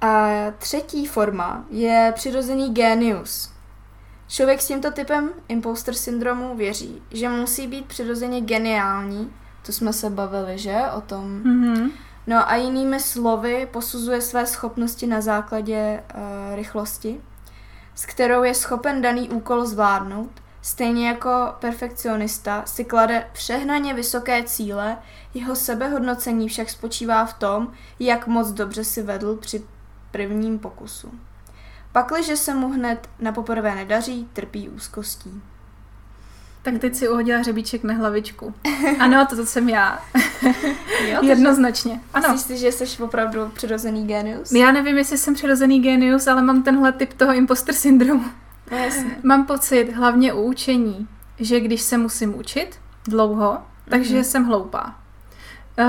[0.00, 3.52] A třetí forma je přirozený genius.
[4.28, 9.32] Člověk s tímto typem imposter syndromu věří, že musí být přirozeně geniální,
[9.66, 11.42] to jsme se bavili, že, o tom.
[11.42, 11.90] Mm-hmm.
[12.26, 17.20] No a jinými slovy posuzuje své schopnosti na základě uh, rychlosti,
[17.94, 20.30] s kterou je schopen daný úkol zvládnout,
[20.62, 24.98] stejně jako perfekcionista si klade přehnaně vysoké cíle,
[25.34, 29.62] jeho sebehodnocení však spočívá v tom, jak moc dobře si vedl při
[30.10, 31.10] prvním pokusu.
[31.92, 35.42] Pakliže se mu hned na poprvé nedaří, trpí úzkostí.
[36.62, 38.54] Tak teď si uhodila hřebíček na hlavičku.
[38.98, 39.98] Ano, to, to jsem já.
[41.08, 42.00] jo, Jednoznačně.
[42.14, 42.28] Ano.
[42.32, 44.52] Myslíš si, že jsi opravdu přirozený genius?
[44.52, 48.24] Já nevím, jestli jsem přirozený genius, ale mám tenhle typ toho imposter syndromu.
[48.70, 49.16] No, jasně.
[49.22, 54.24] Mám pocit, hlavně u učení, že když se musím učit dlouho, takže mm-hmm.
[54.24, 54.94] jsem hloupá.
[55.78, 55.86] Uh,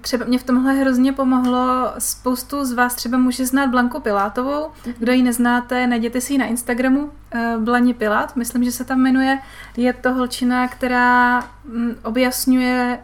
[0.00, 5.12] třeba mě v tomhle hrozně pomohlo, spoustu z vás třeba může znát Blanku Pilátovou, kdo
[5.12, 9.38] ji neznáte, najděte si ji na Instagramu, eh, Blani Pilát, myslím, že se tam jmenuje,
[9.76, 12.98] je to holčina, která mm, objasňuje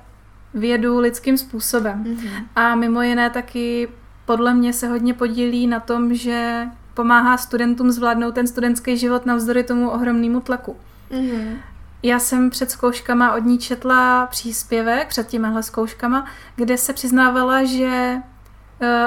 [0.54, 2.04] vědu lidským způsobem.
[2.04, 2.44] Mm-hmm.
[2.56, 3.88] A mimo jiné taky
[4.26, 9.64] podle mě se hodně podílí na tom, že pomáhá studentům zvládnout ten studentský život navzdory
[9.64, 10.76] tomu ohromnému tlaku.
[11.10, 11.56] Mm-hmm.
[12.04, 18.16] Já jsem před zkouškama od ní četla příspěvek, před těmihle zkouškama, kde se přiznávala, že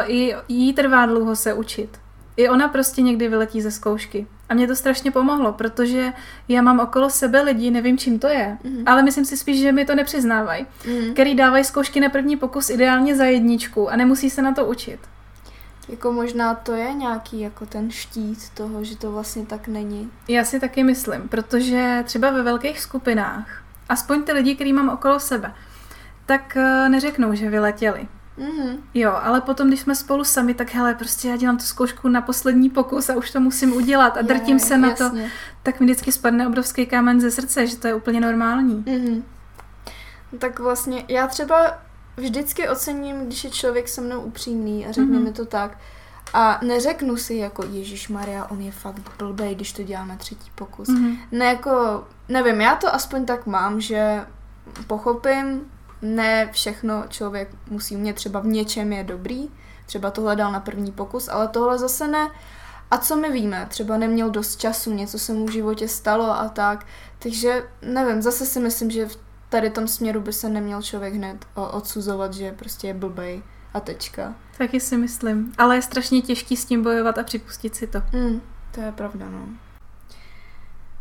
[0.07, 1.99] uh, jí trvá dlouho se učit.
[2.37, 4.27] I ona prostě někdy vyletí ze zkoušky.
[4.49, 6.13] A mě to strašně pomohlo, protože
[6.47, 8.83] já mám okolo sebe lidi, nevím čím to je, mm-hmm.
[8.85, 11.13] ale myslím si spíš, že mi to nepřiznávají, mm-hmm.
[11.13, 14.99] který dávají zkoušky na první pokus ideálně za jedničku a nemusí se na to učit.
[15.89, 20.11] Jako možná to je nějaký jako ten štít toho, že to vlastně tak není.
[20.27, 25.19] Já si taky myslím, protože třeba ve velkých skupinách, aspoň ty lidi, který mám okolo
[25.19, 25.53] sebe,
[26.25, 28.07] tak eh, neřeknou, že vyletěli.
[28.37, 28.77] Mm-hmm.
[28.93, 32.21] Jo, ale potom, když jsme spolu sami, tak hele, prostě já dělám tu zkoušku na
[32.21, 35.23] poslední pokus a už to musím udělat a drtím je, se na jasně.
[35.23, 35.29] to,
[35.63, 38.83] tak mi vždycky spadne obrovský kámen ze srdce, že to je úplně normální.
[38.83, 39.23] Mm-hmm.
[40.39, 41.77] Tak vlastně já třeba
[42.17, 45.23] vždycky ocením, když je člověk se mnou upřímný a řekne mm-hmm.
[45.23, 45.77] mi to tak.
[46.33, 50.51] A neřeknu si jako Ježíš Maria, on je fakt blbej, když to dělá na třetí
[50.55, 50.87] pokus.
[50.87, 51.17] Mm-hmm.
[51.31, 54.25] Ne jako, nevím, já to aspoň tak mám, že
[54.87, 59.49] pochopím, ne všechno člověk musí umět, třeba v něčem je dobrý,
[59.85, 62.29] třeba tohle dal na první pokus, ale tohle zase ne.
[62.91, 63.65] A co my víme?
[63.69, 66.85] Třeba neměl dost času, něco se mu v životě stalo a tak.
[67.19, 69.17] Takže nevím, zase si myslím, že v
[69.49, 74.35] tady tom směru by se neměl člověk hned odsuzovat, že prostě je blbej a tečka.
[74.57, 75.53] Taky si myslím.
[75.57, 78.01] Ale je strašně těžký s tím bojovat a připustit si to.
[78.13, 79.47] Mm, to je pravda, no.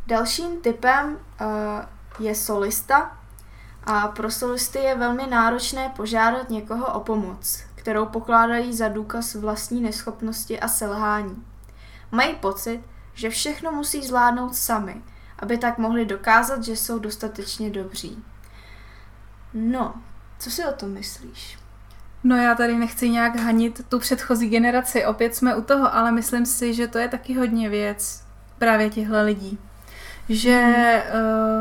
[0.06, 3.18] Dalším typem uh, je solista.
[3.84, 9.80] A pro solisty je velmi náročné požádat někoho o pomoc, kterou pokládají za důkaz vlastní
[9.80, 11.44] neschopnosti a selhání.
[12.10, 12.82] Mají pocit,
[13.14, 15.02] že všechno musí zvládnout sami,
[15.38, 18.24] aby tak mohli dokázat, že jsou dostatečně dobří.
[19.58, 19.94] No,
[20.38, 21.58] co si o tom myslíš?
[22.24, 26.46] No já tady nechci nějak hanit tu předchozí generaci, opět jsme u toho, ale myslím
[26.46, 28.24] si, že to je taky hodně věc
[28.58, 29.58] právě těchto lidí.
[30.28, 30.62] Že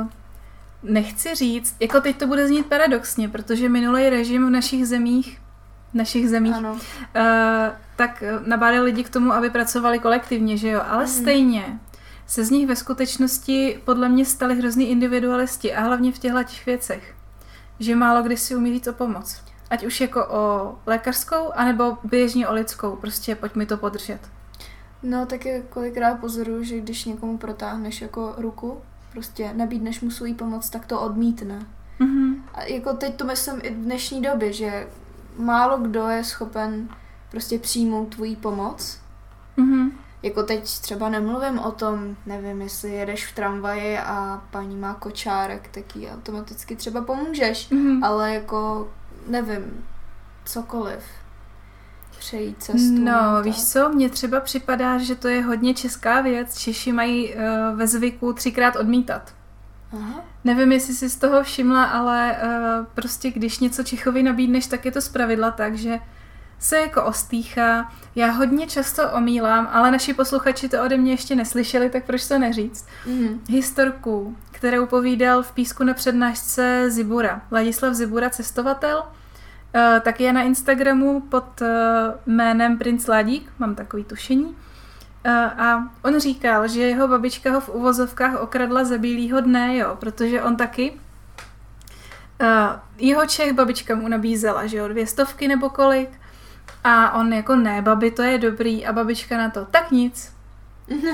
[0.01, 0.07] uh,
[0.83, 5.41] nechci říct, jako teď to bude znít paradoxně, protože minulý režim v našich zemích,
[5.91, 6.71] v našich zemích, ano.
[6.71, 6.79] Uh,
[7.95, 11.09] tak nabádal lidi k tomu, aby pracovali kolektivně, že jo, ale mm.
[11.09, 11.79] stejně
[12.27, 16.65] se z nich ve skutečnosti podle mě stali hrozný individualisti a hlavně v těchto těch
[16.65, 17.14] věcech
[17.79, 19.41] že málo kdy si umí říct o pomoc.
[19.69, 24.19] ať už jako o lékařskou, anebo běžně o lidskou, prostě pojď mi to podržet.
[25.03, 30.33] No, tak je kolikrát pozoruju, že když někomu protáhneš jako ruku, prostě nabídneš mu svůj
[30.33, 31.59] pomoc, tak to odmítne.
[31.99, 32.41] Mm-hmm.
[32.53, 34.87] A jako teď to myslím i v dnešní době, že
[35.37, 36.89] málo kdo je schopen
[37.31, 38.99] prostě přijmout tvoji pomoc.
[39.57, 39.91] Mm-hmm.
[40.25, 45.69] Jako teď třeba nemluvím o tom, nevím, jestli jedeš v tramvaji a paní má kočárek,
[45.71, 48.05] tak jí automaticky třeba pomůžeš, mm-hmm.
[48.05, 48.89] ale jako
[49.27, 49.85] nevím,
[50.45, 51.03] cokoliv
[52.19, 53.03] přejít cestu.
[53.03, 56.57] No, víš co, mně třeba připadá, že to je hodně česká věc.
[56.57, 57.41] Češi mají uh,
[57.75, 59.33] ve zvyku třikrát odmítat.
[59.93, 60.21] Aha.
[60.43, 64.91] Nevím, jestli jsi z toho všimla, ale uh, prostě když něco Čechovi nabídneš, tak je
[64.91, 65.99] to zpravidla tak, že
[66.59, 67.91] se jako ostýchá.
[68.15, 72.39] Já hodně často omílám, ale naši posluchači to ode mě ještě neslyšeli, tak proč to
[72.39, 72.87] neříct?
[73.05, 73.41] Mm.
[73.49, 77.41] Historku, kterou povídal v Písku na přednášce Zibura.
[77.51, 81.67] Ladislav Zibura, cestovatel, uh, tak je na Instagramu pod uh,
[82.25, 84.45] jménem Prince Ladík, mám takový tušení.
[84.45, 89.97] Uh, a on říkal, že jeho babička ho v uvozovkách okradla za bílýho dne, jo,
[89.99, 90.93] protože on taky
[92.97, 96.09] jeho Čech babička mu nabízela, že jo, dvě stovky nebo kolik
[96.87, 100.35] a on jako ne, babi, to je dobrý a babička na to, tak nic.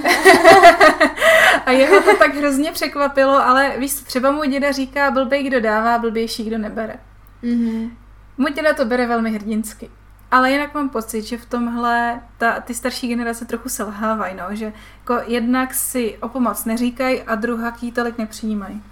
[1.66, 5.98] a jeho to tak hrozně překvapilo, ale víš, třeba můj děda říká, blbej kdo dává,
[5.98, 6.96] blbější kdo nebere.
[7.44, 7.92] Mm-hmm.
[8.38, 9.90] Můj děda to bere velmi hrdinsky.
[10.32, 14.74] Ale jinak mám pocit, že v tomhle ta, ty starší generace trochu selhávají, no, že
[15.00, 18.84] jako jednak si o pomoc neříkají a druhá ji tolik nepřijímají.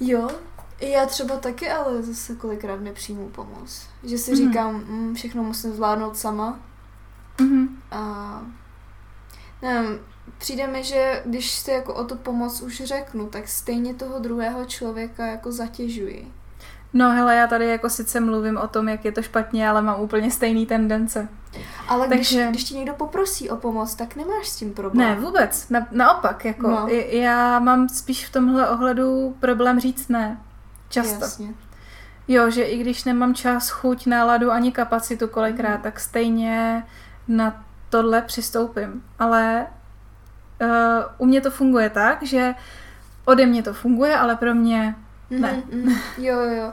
[0.00, 0.28] Jo,
[0.80, 3.86] já třeba taky, ale zase kolikrát nepřijmu pomoc.
[4.02, 4.36] Že si mm-hmm.
[4.36, 6.58] říkám, mm, všechno musím zvládnout sama.
[7.38, 7.68] Mm-hmm.
[7.90, 8.42] A
[9.62, 9.98] nevím,
[10.38, 14.64] přijde mi, že když si jako o tu pomoc už řeknu, tak stejně toho druhého
[14.64, 16.32] člověka jako zatěžuji.
[16.92, 20.00] No hele, já tady jako sice mluvím o tom, jak je to špatně, ale mám
[20.00, 21.28] úplně stejný tendence.
[21.88, 22.36] Ale Takže...
[22.36, 25.08] když, když ti někdo poprosí o pomoc, tak nemáš s tím problém.
[25.08, 25.68] Ne, vůbec.
[25.68, 26.88] Na, naopak, jako no.
[27.08, 30.40] já mám spíš v tomhle ohledu problém říct ne.
[30.94, 31.24] Často.
[31.24, 31.54] Jasně.
[32.28, 35.82] Jo, že i když nemám čas, chuť, náladu ani kapacitu kolikrát, mm.
[35.82, 36.84] tak stejně
[37.28, 39.04] na tohle přistoupím.
[39.18, 39.66] Ale
[40.62, 40.68] uh,
[41.18, 42.54] u mě to funguje tak, že
[43.24, 44.94] ode mě to funguje, ale pro mě
[45.30, 45.62] ne.
[45.72, 46.72] Mm, mm, jo, jo, jo.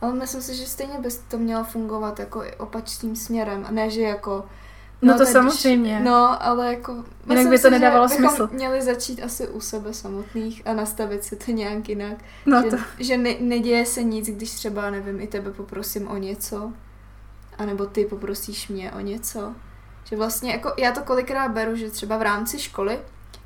[0.00, 3.64] Ale myslím si, že stejně by to mělo fungovat jako opačným směrem.
[3.68, 4.46] A ne, že jako
[5.02, 6.00] No, no to samozřejmě.
[6.00, 7.04] No, ale jako...
[7.30, 8.48] Jinak by to nedávalo že smysl.
[8.52, 12.18] měli začít asi u sebe samotných a nastavit si to nějak jinak.
[12.46, 12.76] No že, to.
[12.98, 16.72] že ne, neděje se nic, když třeba, nevím, i tebe poprosím o něco,
[17.58, 19.54] anebo ty poprosíš mě o něco.
[20.04, 22.98] Že vlastně, jako já to kolikrát beru, že třeba v rámci školy,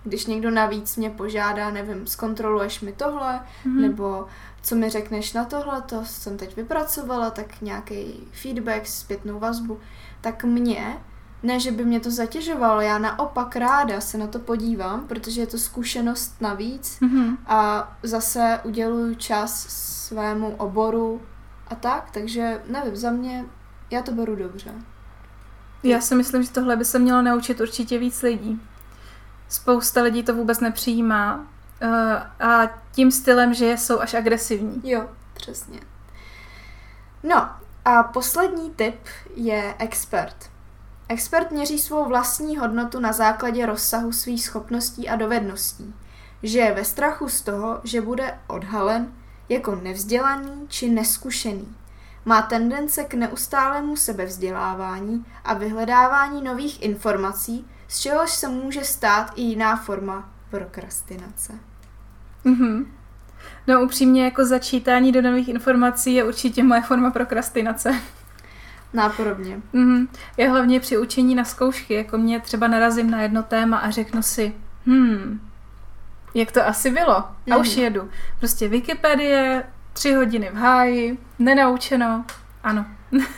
[0.05, 3.81] když někdo navíc mě požádá, nevím, zkontroluješ mi tohle, mm-hmm.
[3.81, 4.27] nebo
[4.63, 9.81] co mi řekneš na tohle, to jsem teď vypracovala, tak nějaký feedback, zpětnou vazbu,
[10.21, 10.97] tak mě
[11.43, 15.47] ne, že by mě to zatěžovalo, já naopak ráda se na to podívám, protože je
[15.47, 17.37] to zkušenost navíc mm-hmm.
[17.47, 21.23] a zase uděluju čas svému oboru
[21.69, 23.45] a tak, takže nevím, za mě
[23.91, 24.71] já to beru dobře.
[25.83, 28.61] Já si myslím, že tohle by se mělo naučit určitě víc lidí.
[29.49, 31.91] Spousta lidí to vůbec nepřijímá uh,
[32.49, 34.81] a tím stylem, že jsou až agresivní.
[34.85, 35.81] Jo, přesně.
[37.23, 37.49] No
[37.85, 39.01] a poslední tip
[39.35, 40.51] je expert.
[41.09, 45.95] Expert měří svou vlastní hodnotu na základě rozsahu svých schopností a dovedností.
[46.43, 49.13] Že je ve strachu z toho, že bude odhalen
[49.49, 51.77] jako nevzdělaný či neskušený.
[52.25, 59.43] Má tendence k neustálému sebevzdělávání a vyhledávání nových informací, z čehož se může stát i
[59.43, 61.53] jiná forma prokrastinace.
[62.45, 62.87] Mm-hmm.
[63.67, 67.95] No upřímně jako začítání do nových informací je určitě moje forma prokrastinace.
[68.97, 69.61] Nápodobně.
[69.75, 70.09] Mm-hmm.
[70.37, 74.23] Já hlavně při učení na zkoušky, jako mě třeba narazím na jedno téma a řeknu
[74.23, 74.53] si,
[74.87, 75.41] hmm,
[76.35, 77.15] jak to asi bylo?
[77.15, 77.55] Mm-hmm.
[77.55, 77.85] A už mhm.
[77.85, 78.11] jedu.
[78.39, 82.25] Prostě Wikipedie, tři hodiny v háji, nenaučeno,
[82.63, 82.87] ano.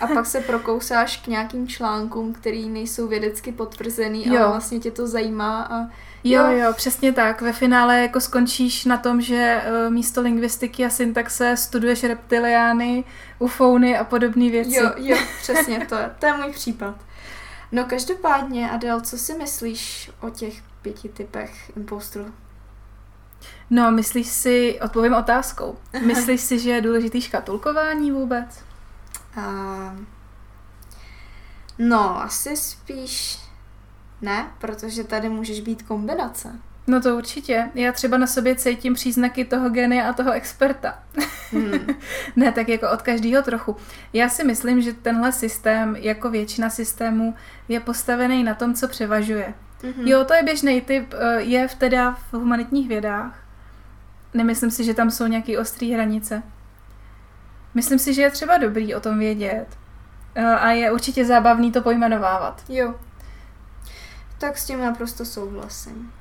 [0.00, 4.42] a pak se prokousáš k nějakým článkům, který nejsou vědecky potvrzený, jo.
[4.42, 5.86] ale vlastně tě to zajímá a
[6.30, 7.40] Jo, jo, přesně tak.
[7.40, 13.04] Ve finále jako skončíš na tom, že uh, místo lingvistiky a syntaxe studuješ reptiliány,
[13.38, 14.74] ufouny a podobné věci.
[14.74, 16.10] Jo, jo, přesně to je.
[16.18, 16.94] To je můj případ.
[17.72, 22.32] No každopádně, Adel, co si myslíš o těch pěti typech impostrů?
[23.70, 28.64] No, myslíš si, odpovím otázkou, myslíš si, že je důležitý škatulkování vůbec?
[29.36, 29.98] Uh,
[31.78, 33.38] no, asi spíš
[34.22, 36.52] ne, protože tady můžeš být kombinace.
[36.88, 37.70] No to určitě.
[37.74, 40.98] Já třeba na sobě cítím příznaky toho genia a toho experta.
[41.52, 41.86] Hmm.
[42.36, 43.76] ne, tak jako od každého trochu.
[44.12, 47.34] Já si myslím, že tenhle systém, jako většina systémů,
[47.68, 49.54] je postavený na tom, co převažuje.
[49.82, 50.06] Mm-hmm.
[50.06, 53.38] Jo, to je běžný typ, eh, je v teda v humanitních vědách.
[54.34, 56.42] Nemyslím si, že tam jsou nějaké ostré hranice.
[57.74, 59.66] Myslím si, že je třeba dobrý o tom vědět.
[60.34, 62.64] Eh, a je určitě zábavný to pojmenovávat.
[62.68, 62.94] Jo.
[64.38, 66.12] Tak s tím naprosto souhlasím.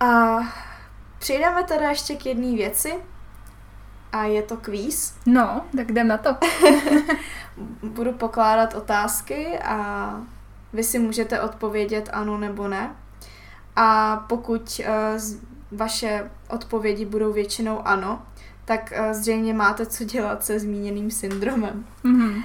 [0.00, 0.38] A
[1.18, 2.94] přejdeme teda ještě k jedné věci.
[4.12, 5.18] A je to kvíz.
[5.26, 6.36] No, tak jdem na to.
[7.82, 10.10] Budu pokládat otázky a
[10.72, 12.96] vy si můžete odpovědět ano nebo ne.
[13.76, 14.88] A pokud uh,
[15.78, 18.22] vaše odpovědi budou většinou ano,
[18.64, 21.86] tak uh, zřejmě máte co dělat se zmíněným syndromem.
[22.04, 22.44] Mm-hmm.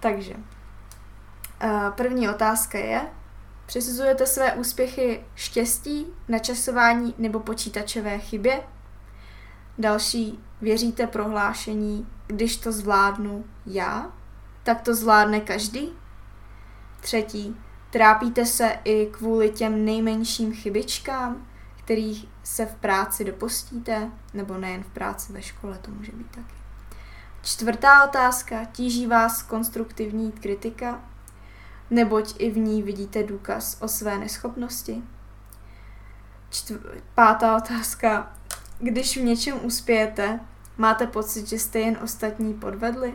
[0.00, 3.00] Takže, uh, první otázka je,
[3.66, 8.62] přisuzujete své úspěchy štěstí, načasování nebo počítačové chybě?
[9.78, 14.12] Další, věříte prohlášení, když to zvládnu já,
[14.62, 15.92] tak to zvládne každý?
[17.00, 17.56] Třetí,
[17.90, 21.46] trápíte se i kvůli těm nejmenším chybičkám,
[21.84, 26.54] kterých se v práci dopustíte, nebo nejen v práci, ve škole to může být taky.
[27.42, 31.04] Čtvrtá otázka, tíží vás konstruktivní kritika,
[31.90, 35.02] neboť i v ní vidíte důkaz o své neschopnosti.
[36.50, 38.32] Čtv- pátá otázka,
[38.78, 40.40] když v něčem uspějete,
[40.78, 43.14] máte pocit, že jste jen ostatní podvedli?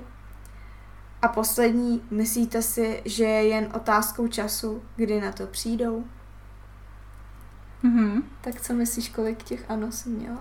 [1.22, 6.04] A poslední, myslíte si, že je jen otázkou času, kdy na to přijdou?
[7.84, 8.24] Mm-hmm.
[8.42, 10.38] Tak co myslíš, kolik těch ano jsem měla?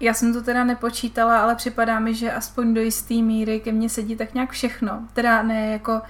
[0.00, 3.88] Já jsem to teda nepočítala, ale připadá mi, že aspoň do jisté míry ke mně
[3.88, 5.08] sedí tak nějak všechno.
[5.12, 6.02] Teda ne jako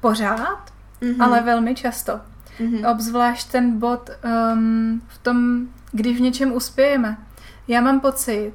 [0.00, 0.72] pořád,
[1.02, 1.22] mm-hmm.
[1.22, 2.20] ale velmi často.
[2.58, 2.90] Mm-hmm.
[2.90, 7.16] Obzvlášť ten bod um, v tom, kdy v něčem uspějeme.
[7.68, 8.52] Já mám pocit,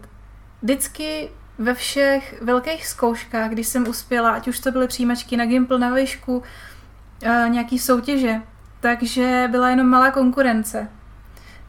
[0.61, 5.79] vždycky ve všech velkých zkouškách, když jsem uspěla, ať už to byly přijímačky na Gimple,
[5.79, 8.41] na výšku, uh, nějaký soutěže,
[8.79, 10.87] takže byla jenom malá konkurence.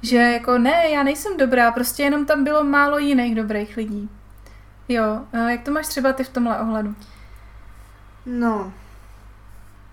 [0.02, 4.10] Že jako ne, já nejsem dobrá, prostě jenom tam bylo málo jiných dobrých lidí.
[4.88, 6.94] Jo, uh, jak to máš třeba ty v tomhle ohledu?
[8.26, 8.72] No,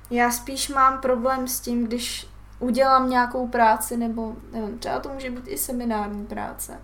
[0.10, 2.28] já spíš mám problém s tím, když
[2.60, 6.80] udělám nějakou práci, nebo nevím, třeba to může být i seminární práce.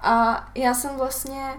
[0.00, 1.54] A já jsem vlastně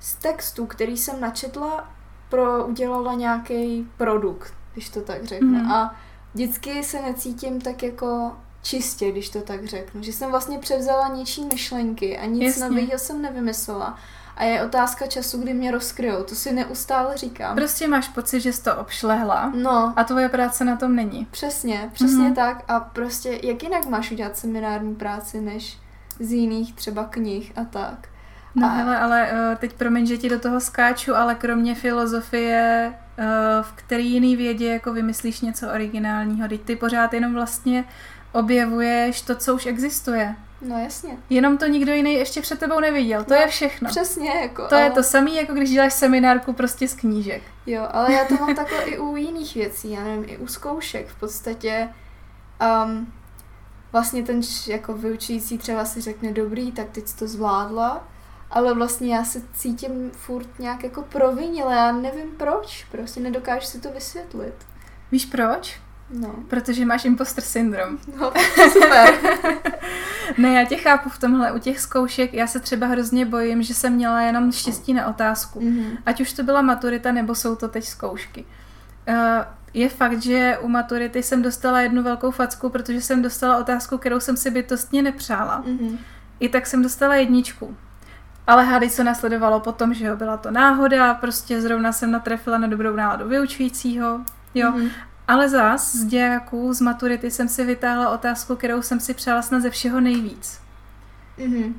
[0.00, 1.90] z textu, který jsem načetla,
[2.28, 5.48] pro, udělala nějaký produkt, když to tak řeknu.
[5.48, 5.72] Mm.
[5.72, 5.94] A
[6.34, 8.32] vždycky se necítím tak jako
[8.62, 10.02] čistě, když to tak řeknu.
[10.02, 13.98] Že jsem vlastně převzala něčí myšlenky a nic nového jsem nevymyslela.
[14.38, 16.22] A je otázka času, kdy mě rozkryjou.
[16.22, 17.56] To si neustále říkám.
[17.56, 19.92] Prostě máš pocit, že jsi to obšlehla no.
[19.96, 21.26] a tvoje práce na tom není.
[21.30, 22.34] Přesně, přesně mm-hmm.
[22.34, 22.64] tak.
[22.68, 25.78] A prostě jak jinak máš udělat seminární práci, než
[26.20, 28.08] z jiných třeba knih a tak.
[28.54, 28.70] No a...
[28.70, 33.24] hele, ale uh, teď promiň, že ti do toho skáču, ale kromě filozofie, uh,
[33.62, 37.84] v který jiný vědě jako vymyslíš něco originálního, teď ty pořád jenom vlastně
[38.32, 40.36] objevuješ to, co už existuje.
[40.60, 41.18] No jasně.
[41.30, 43.24] Jenom to nikdo jiný ještě před tebou neviděl.
[43.24, 43.88] To no, je všechno.
[43.88, 44.30] Přesně.
[44.30, 44.84] Jako, to ale...
[44.84, 47.42] je to samé, jako když děláš seminárku prostě z knížek.
[47.66, 51.08] Jo, ale já to mám takhle i u jiných věcí, já nevím, i u zkoušek.
[51.08, 51.88] V podstatě
[52.84, 53.12] um,
[53.92, 58.08] vlastně ten jako vyučující třeba si řekne dobrý, tak teď to zvládla,
[58.50, 63.80] ale vlastně já se cítím furt nějak jako provinile, já nevím proč, prostě nedokážu si
[63.80, 64.54] to vysvětlit.
[65.12, 65.80] Víš proč?
[66.10, 66.34] No.
[66.48, 67.98] Protože máš imposter syndrom.
[68.20, 68.32] No,
[68.72, 69.14] super.
[70.38, 71.52] ne, já tě chápu v tomhle.
[71.52, 75.60] U těch zkoušek já se třeba hrozně bojím, že jsem měla jenom štěstí na otázku.
[75.60, 75.98] Mm-hmm.
[76.06, 78.44] Ať už to byla maturita, nebo jsou to teď zkoušky.
[79.08, 79.14] Uh,
[79.74, 84.20] je fakt, že u maturity jsem dostala jednu velkou facku, protože jsem dostala otázku, kterou
[84.20, 85.62] jsem si bytostně nepřála.
[85.62, 85.98] Mm-hmm.
[86.40, 87.76] I tak jsem dostala jedničku.
[88.46, 92.66] Ale hádej, co nasledovalo potom, že jo, byla to náhoda, prostě zrovna jsem natrefila na
[92.66, 94.20] dobrou náladu vyučujícího,
[94.54, 94.72] jo.
[94.72, 94.90] Mm-hmm.
[95.28, 99.60] Ale zás z dějáků, z maturity jsem si vytáhla otázku, kterou jsem si přála snad
[99.60, 100.60] ze všeho nejvíc.
[101.38, 101.74] Mm-hmm.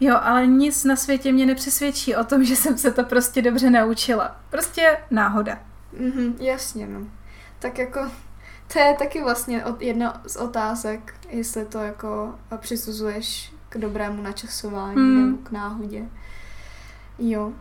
[0.00, 3.70] Jo, ale nic na světě mě nepřesvědčí o tom, že jsem se to prostě dobře
[3.70, 4.36] naučila.
[4.50, 5.58] Prostě náhoda.
[6.00, 7.00] Mm-hmm, jasně, no.
[7.58, 8.00] Tak jako,
[8.72, 15.26] to je taky vlastně jedna z otázek, jestli to jako přisuzuješ k dobrému načasování mm.
[15.26, 16.04] nebo k náhodě.
[17.18, 17.52] Jo.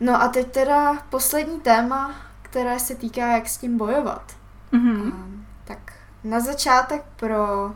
[0.00, 2.14] No a teď teda poslední téma,
[2.50, 4.36] které se týká, jak s tím bojovat.
[4.72, 5.12] Mm-hmm.
[5.12, 5.26] A,
[5.64, 5.92] tak
[6.24, 7.72] na začátek pro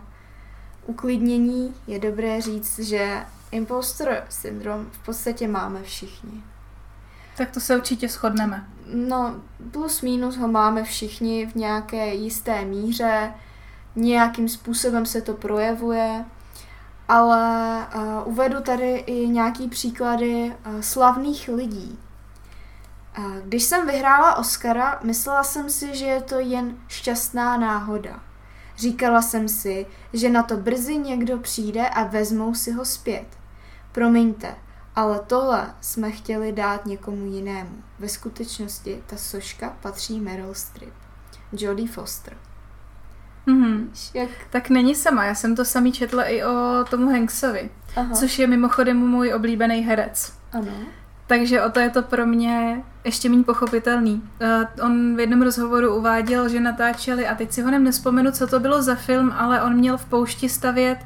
[0.86, 6.42] uklidnění je dobré říct, že impostor syndrom v podstatě máme všichni.
[7.36, 8.66] Tak to se určitě shodneme.
[8.94, 9.34] No,
[9.70, 13.32] plus minus ho máme všichni v nějaké jisté míře,
[13.96, 16.24] nějakým způsobem se to projevuje,
[17.08, 21.98] ale uh, uvedu tady i nějaký příklady uh, slavných lidí,
[23.44, 28.20] Když jsem vyhrála Oscara, myslela jsem si, že je to jen šťastná náhoda.
[28.76, 33.26] Říkala jsem si, že na to brzy někdo přijde a vezmou si ho zpět.
[33.92, 34.54] Promiňte,
[34.96, 37.82] ale tohle jsme chtěli dát někomu jinému.
[37.98, 40.94] Ve skutečnosti ta soška patří Meryl Streep.
[41.52, 42.36] Jodie Foster.
[43.46, 43.88] Mm-hmm.
[44.14, 44.30] Jak...
[44.50, 48.14] Tak není sama, já jsem to samý četla i o tomu Hanksovi, Aha.
[48.14, 50.32] což je mimochodem můj oblíbený herec.
[50.52, 50.72] Ano.
[51.26, 54.22] Takže o to je to pro mě ještě méně pochopitelný.
[54.42, 58.46] Uh, on v jednom rozhovoru uváděl, že natáčeli, a teď si ho nem nespomenu, co
[58.46, 60.98] to bylo za film, ale on měl v poušti stavět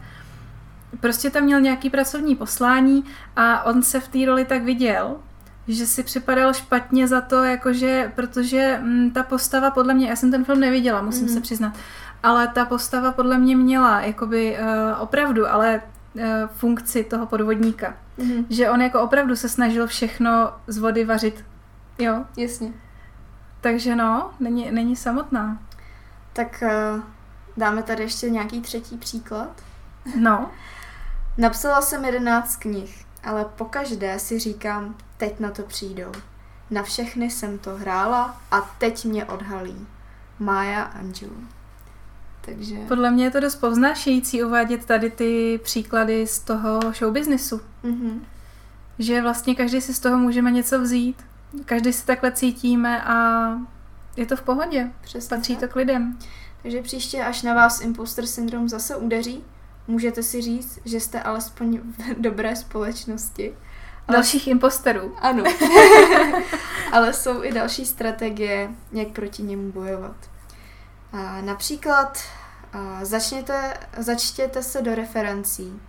[1.00, 3.04] prostě tam měl nějaký pracovní poslání
[3.36, 5.16] a on se v té roli tak viděl,
[5.68, 10.16] že si připadal špatně za to, jakože, protože m, mm, ta postava podle mě, já
[10.16, 11.28] jsem ten film neviděla, musím mm.
[11.28, 11.72] se přiznat,
[12.22, 15.82] ale ta postava podle mě měla jakoby uh, opravdu, ale
[16.14, 17.94] uh, funkci toho podvodníka.
[18.16, 18.46] Mm.
[18.50, 21.44] Že on jako opravdu se snažil všechno z vody vařit.
[21.98, 22.24] Jo?
[22.36, 22.72] Jasně.
[23.60, 25.58] Takže no, není, není samotná.
[26.32, 27.02] Tak uh,
[27.56, 29.62] dáme tady ještě nějaký třetí příklad.
[30.20, 30.50] No.
[31.38, 36.12] Napsala jsem jedenáct knih, ale pokaždé si říkám, teď na to přijdou.
[36.70, 39.86] Na všechny jsem to hrála a teď mě odhalí.
[40.38, 41.55] Mája Angelou.
[42.46, 42.76] Takže...
[42.88, 47.60] Podle mě je to dost povznášející uvádět tady ty příklady z toho showbiznisu.
[47.84, 48.20] Mm-hmm.
[48.98, 51.24] Že vlastně každý si z toho můžeme něco vzít.
[51.64, 53.48] Každý si takhle cítíme a
[54.16, 54.90] je to v pohodě.
[55.00, 55.68] Přesně Patří tak.
[55.68, 56.18] to k lidem.
[56.62, 59.44] Takže příště, až na vás imposter syndrom zase udeří,
[59.88, 63.54] můžete si říct, že jste alespoň v dobré společnosti.
[64.08, 64.16] Ale...
[64.16, 65.14] Dalších imposterů.
[65.20, 65.44] Ano.
[66.92, 70.16] Ale jsou i další strategie, jak proti němu bojovat.
[71.40, 72.18] Například
[73.02, 75.80] začněte, začtěte se do referencí,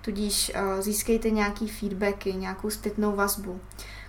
[0.00, 3.60] tudíž získejte nějaký feedbacky, nějakou zpětnou vazbu.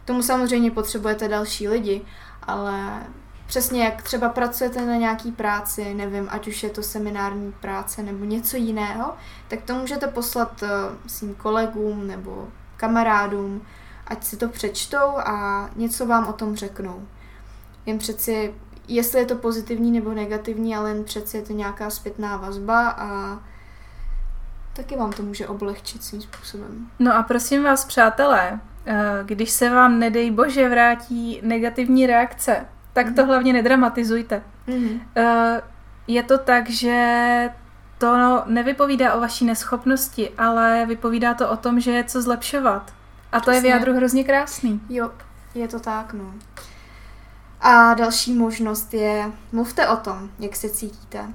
[0.03, 2.05] K tomu samozřejmě potřebujete další lidi,
[2.43, 3.03] ale
[3.47, 8.25] přesně jak třeba pracujete na nějaký práci, nevím, ať už je to seminární práce nebo
[8.25, 9.13] něco jiného,
[9.47, 10.63] tak to můžete poslat
[11.07, 13.61] svým kolegům nebo kamarádům,
[14.07, 17.07] ať si to přečtou a něco vám o tom řeknou.
[17.85, 18.53] Jen přeci,
[18.87, 23.39] jestli je to pozitivní nebo negativní, ale jen přeci je to nějaká zpětná vazba a
[24.73, 26.87] taky vám to může oblehčit svým způsobem.
[26.99, 33.15] No a prosím vás, přátelé, eh, když se vám, nedej bože, vrátí negativní reakce, tak
[33.15, 34.41] to hlavně nedramatizujte.
[34.67, 34.99] Mm-hmm.
[36.07, 37.49] Je to tak, že
[37.97, 42.93] to nevypovídá o vaší neschopnosti, ale vypovídá to o tom, že je co zlepšovat.
[43.31, 43.57] A to Přesně.
[43.57, 44.81] je v jádru hrozně krásný.
[44.89, 45.11] Jo,
[45.55, 46.33] je to tak, no.
[47.61, 51.25] A další možnost je, mluvte o tom, jak se cítíte.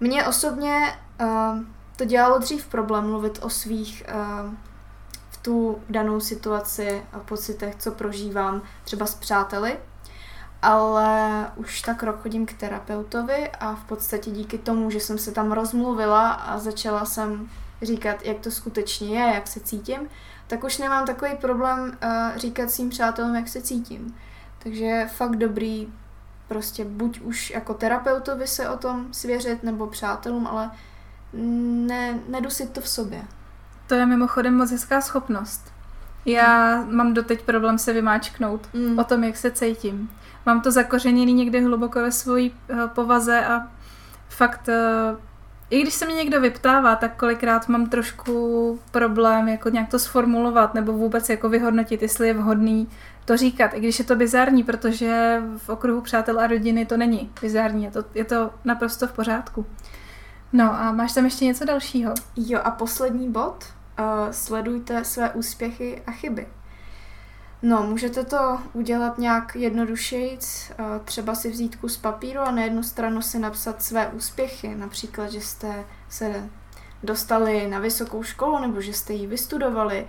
[0.00, 1.58] Mně osobně uh,
[1.96, 4.54] to dělalo dřív problém mluvit o svých uh,
[5.30, 9.78] v tu danou situaci a pocitech, co prožívám třeba s přáteli,
[10.62, 15.32] ale už tak rok chodím k terapeutovi a v podstatě díky tomu, že jsem se
[15.32, 17.50] tam rozmluvila a začala jsem
[17.82, 20.08] říkat, jak to skutečně je, jak se cítím,
[20.46, 24.14] tak už nemám takový problém uh, říkat svým přátelům, jak se cítím.
[24.62, 25.88] Takže je fakt dobrý
[26.48, 30.70] prostě buď už jako terapeutovi se o tom svěřit, nebo přátelům, ale
[31.32, 33.22] ne, nedusit to v sobě.
[33.86, 35.72] To je mimochodem moc hezká schopnost.
[36.24, 38.98] Já mám doteď problém se vymáčknout mm.
[38.98, 40.10] o tom, jak se cítím
[40.46, 42.48] mám to zakořeněný někde hluboko ve své uh,
[42.86, 43.68] povaze a
[44.28, 45.18] fakt, uh,
[45.72, 50.74] i když se mě někdo vyptává, tak kolikrát mám trošku problém jako nějak to sformulovat
[50.74, 52.88] nebo vůbec jako vyhodnotit, jestli je vhodný
[53.24, 57.30] to říkat, i když je to bizární, protože v okruhu přátel a rodiny to není
[57.40, 59.66] bizární, je to, je to naprosto v pořádku.
[60.52, 62.14] No a máš tam ještě něco dalšího?
[62.36, 63.64] Jo a poslední bod,
[63.98, 66.46] uh, sledujte své úspěchy a chyby.
[67.62, 72.82] No, můžete to udělat nějak jednodušejc, eh, třeba si vzít kus papíru a na jednu
[72.82, 76.50] stranu si napsat své úspěchy, například, že jste se
[77.02, 80.08] dostali na vysokou školu nebo že jste ji vystudovali,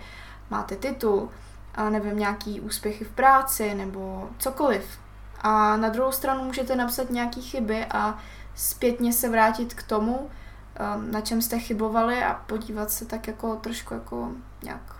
[0.49, 1.29] máte titul,
[1.75, 4.99] a nevím, nějaký úspěchy v práci nebo cokoliv.
[5.41, 8.17] A na druhou stranu můžete napsat nějaké chyby a
[8.55, 10.29] zpětně se vrátit k tomu,
[10.75, 14.31] eh, na čem jste chybovali a podívat se tak jako trošku jako
[14.63, 14.92] nějak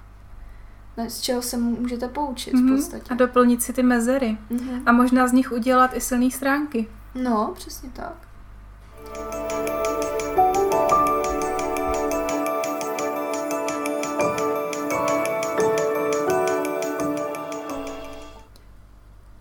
[1.08, 2.60] z čeho se můžete poučit mm-hmm.
[2.60, 2.76] v mhm.
[2.76, 3.06] podstatě.
[3.10, 4.38] A doplnit si ty mezery.
[4.52, 4.82] Mm-hmm.
[4.86, 6.88] A možná z nich udělat i silné stránky.
[7.16, 8.16] No, přesně tak.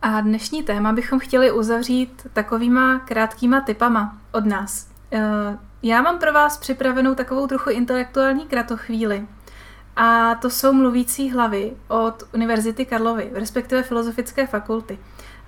[0.03, 4.88] A dnešní téma bychom chtěli uzavřít takovýma krátkýma typama od nás.
[5.12, 9.26] Eh, já mám pro vás připravenou takovou trochu intelektuální kratochvíli,
[9.97, 14.99] A to jsou mluvící hlavy od Univerzity Karlovy, respektive Filozofické fakulty.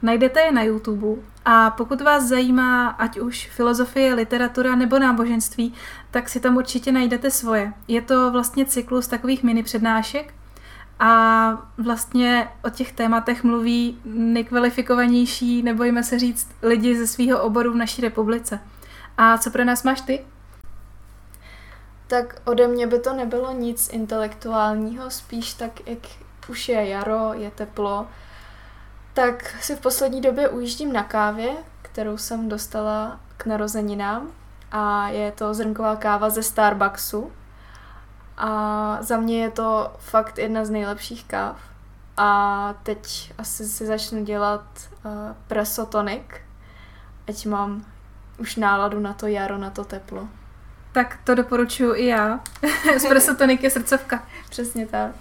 [0.03, 5.75] Najdete je na YouTube a pokud vás zajímá ať už filozofie, literatura nebo náboženství,
[6.11, 7.73] tak si tam určitě najdete svoje.
[7.89, 10.35] Je to vlastně cyklus takových mini přednášek
[11.01, 17.77] a vlastně o těch tématech mluví nejkvalifikovanější, nebojíme se říct, lidi ze svého oboru v
[17.77, 18.61] naší republice.
[19.19, 20.25] A co pro nás máš ty?
[22.07, 25.99] Tak ode mě by to nebylo nic intelektuálního, spíš tak, jak
[26.49, 28.07] už je jaro, je teplo,
[29.15, 34.31] tak si v poslední době ujíždím na kávě, kterou jsem dostala k narozeninám
[34.73, 37.33] a je to zrnková káva ze Starbucksu.
[38.37, 41.57] A za mě je to fakt jedna z nejlepších káv.
[42.17, 44.65] A teď asi si začnu dělat
[45.05, 45.13] uh,
[45.49, 46.27] presso tonic,
[47.29, 47.85] ať mám
[48.39, 50.29] už náladu na to jaro, na to teplo.
[50.95, 52.41] Tak to doporučuji i já.
[52.95, 54.25] Espresso tonic je srdcovka.
[54.51, 55.15] Přesně tak.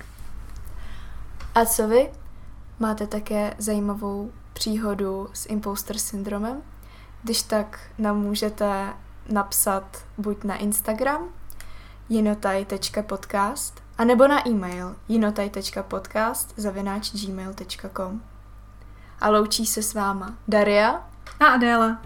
[1.55, 2.09] A co vy?
[2.79, 6.61] Máte také zajímavou příhodu s imposter syndromem?
[7.23, 8.93] Když tak nám můžete
[9.29, 11.21] napsat buď na Instagram
[12.09, 18.21] jinotaj.podcast a nebo na e-mail jinotaj.podcast zavináč gmail.com
[19.21, 21.09] A loučí se s váma Daria
[21.39, 22.01] a Adéla.